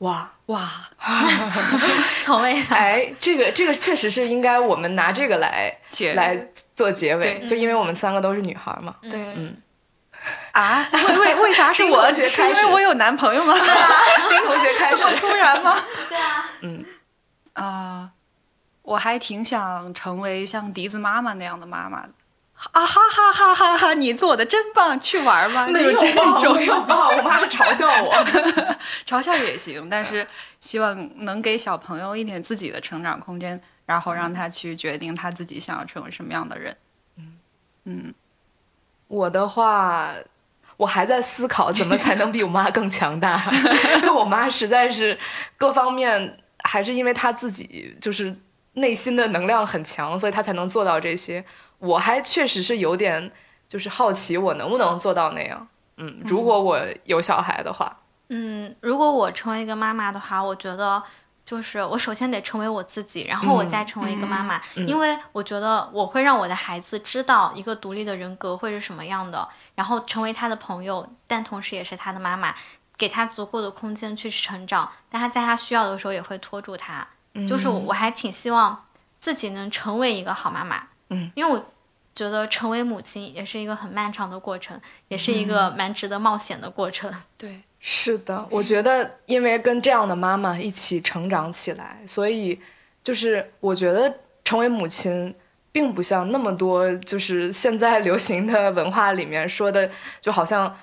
[0.00, 0.68] 哇哇，
[2.20, 2.76] 从未想。
[2.76, 5.74] 哎，这个这个确实是应该我们拿这个来
[6.14, 6.38] 来
[6.74, 8.96] 做结尾，就因为我们三个都是女孩嘛。
[9.08, 9.56] 对，嗯。
[10.52, 10.86] 啊？
[10.92, 12.12] 为为为啥是我？
[12.12, 13.54] 是因为我有男朋友吗？
[14.28, 14.96] 丁同学开始。
[15.02, 15.76] 这么突然吗？
[16.08, 16.50] 对啊。
[16.62, 16.84] 嗯。
[17.54, 18.10] 啊，
[18.82, 22.10] 我还挺想成为像笛子妈妈那样的妈妈的。
[22.72, 23.94] 啊哈哈哈哈哈！
[23.94, 25.68] 你做的真棒，去玩吧。
[25.68, 26.38] 没有吧？
[26.56, 27.06] 没有吧？
[27.08, 28.12] 我妈嘲笑我，
[29.06, 30.26] 嘲笑也行，但是
[30.58, 36.76] 希望能给小朋友一点自己的成长空间，然后让他去决定他自己想要成为什么样的人。
[37.16, 37.38] 嗯
[37.84, 38.14] 嗯，
[39.06, 40.12] 我的话，
[40.78, 43.38] 我还在思考怎么才能比我妈更强大，
[44.00, 45.18] 因为我妈实在是
[45.58, 46.38] 各方面。
[46.64, 48.36] 还是因为她自己就是
[48.74, 51.42] 内心的能量很强，所以她才能做到这些。
[51.78, 53.30] 我还确实是有点
[53.68, 55.66] 就是好奇，我能不能做到那样？
[55.98, 57.96] 嗯，如果我有小孩的话，
[58.28, 61.00] 嗯，如果我成为一个妈妈的话，我觉得
[61.44, 69.48] 就是我首先得成为我自己，然后我再成为一个妈妈，因为我觉得我会让我的孩子知道一个独立的人格会是什么样的，
[69.78, 72.52] 然后成为他的朋友，但同时也是他的妈妈。
[72.96, 77.06] 给他足够的空间去成长，但他在他需要的时候也会拖住他。
[77.46, 78.86] 就是我还挺希望
[79.20, 81.64] 自己能成为一个好妈妈，嗯，因为我
[82.12, 87.08] 觉得成为母亲也是一个很漫长的过程，也是一个蛮值得冒险的过程。
[87.38, 92.60] 对，是的，我觉得因为跟这样的妈妈一起成长起来，所以
[93.04, 94.12] 就是我觉得
[94.42, 95.32] 成为母亲
[95.72, 99.90] 并不像那么多就是现在流行的文化里面说的，
[100.20, 100.74] 就好像。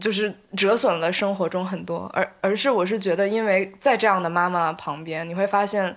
[0.00, 5.96] 就是折损了生活中很多，而而是我是觉得，因为在这样的妈妈旁边，你会发现，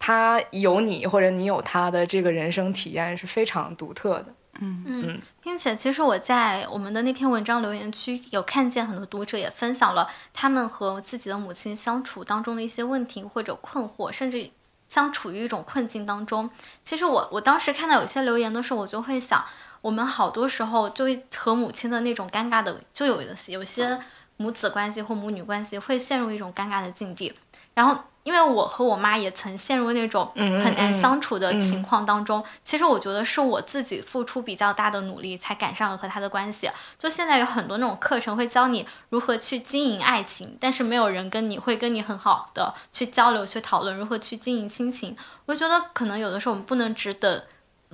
[0.00, 4.26] 她有你或者你有她的这个人生体验是非常独特的。
[4.58, 14.50] 嗯嗯，并且其实我在我们的那篇文章留言区有看见很多读者也分享了他们和自己的母亲相处当中的一些问题或者困惑，甚至
[14.88, 16.50] 像处于一种困境当中。
[16.84, 19.44] 其实我我当时看到有些留言的时候，我就会想。
[19.82, 21.04] 我们好多时候就
[21.36, 24.02] 和母亲的那种尴尬的，就有有些
[24.36, 27.32] 母子关系或母女关系会陷入一种尴尬的境地。
[27.72, 32.42] 然后，因为我和我妈也曾陷入那种很难相处的情况当中。
[32.64, 36.68] 其实我觉得是我自己付出比较大的努力才赶上了和她的关系。
[36.98, 45.16] 就现在有很多那种课程会教你如何去经营爱情，但是没有人跟你会跟你很好的去交流、去讨论如何去经营亲情。
[45.44, 47.40] 我觉得可能有的时候我们不能只等。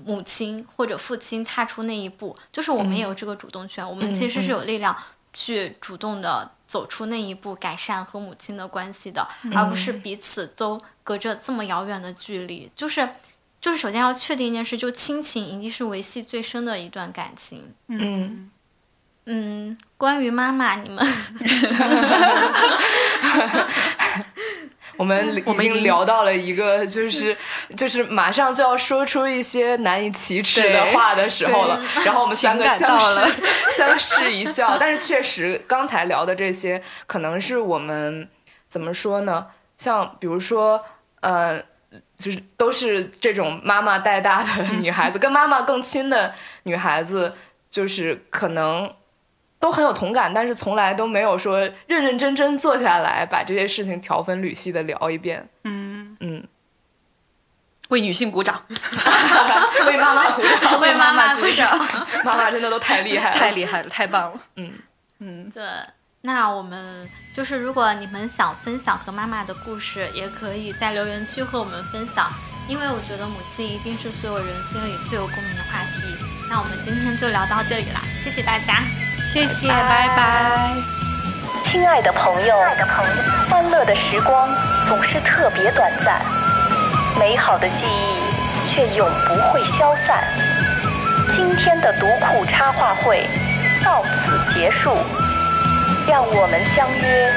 [0.06, 3.86] 母亲或者父亲踏出那一步，就是我们也有这个主动权。
[3.86, 4.96] 我们其实是有力量
[5.32, 12.70] 去主动的走出那一步，改善和母亲的关系的，而不是彼此都隔着这么遥远的距离。
[12.74, 13.08] 就是，
[13.60, 17.74] 就是首先要确定一件事，就亲情一定是维系最深的一段感情。
[17.88, 18.50] 嗯
[19.26, 21.06] 嗯，关于妈妈，你们。
[25.02, 27.36] 我们已经聊到了一个，就是
[27.76, 31.80] 就是马上就要说出一些难以启齿的话的时候了。
[32.04, 33.42] 然后我们三个相视
[33.76, 34.76] 相视一笑。
[34.80, 38.28] 但是确实，刚才聊的这些，可能是我们
[38.68, 39.46] 怎么说呢？
[39.76, 40.84] 像比如说，
[41.20, 41.60] 呃，
[42.16, 47.34] 就是都是这种妈妈带大的女孩子，跟妈妈更亲的女孩子，
[47.70, 48.92] 就是可能。
[49.62, 55.48] 都很有同感，但是从来都没有说认认真真坐下来把这些事情条分缕析的聊一遍。
[55.62, 56.44] 嗯嗯，
[57.90, 58.60] 为女性鼓掌，
[59.86, 61.78] 为妈妈鼓掌， 为妈妈鼓掌，
[62.26, 64.40] 妈妈真的都太厉害，了，太厉害了，太棒了。
[64.56, 64.72] 嗯
[65.20, 65.62] 嗯，对。
[66.22, 72.32] 那我们就是，如果你们想分享和妈妈的故事，也可以在留言区和我们分享。
[72.68, 76.02] 因为我觉得母亲一定是所有人心里最有共鸣的话题。
[76.50, 78.82] 那我们今天就聊到这里了，谢谢大家，
[79.32, 80.74] 谢谢，拜拜。
[81.64, 82.54] 亲爱的朋友，
[83.48, 84.46] 欢乐的时光
[84.86, 86.20] 总是特别短暂，
[87.18, 90.22] 美好的记忆却永不会消散。
[91.34, 93.26] 今天的读库插画会
[93.82, 94.94] 到此结束，
[96.06, 97.32] 让我们相约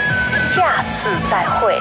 [0.54, 1.80] 下次再会。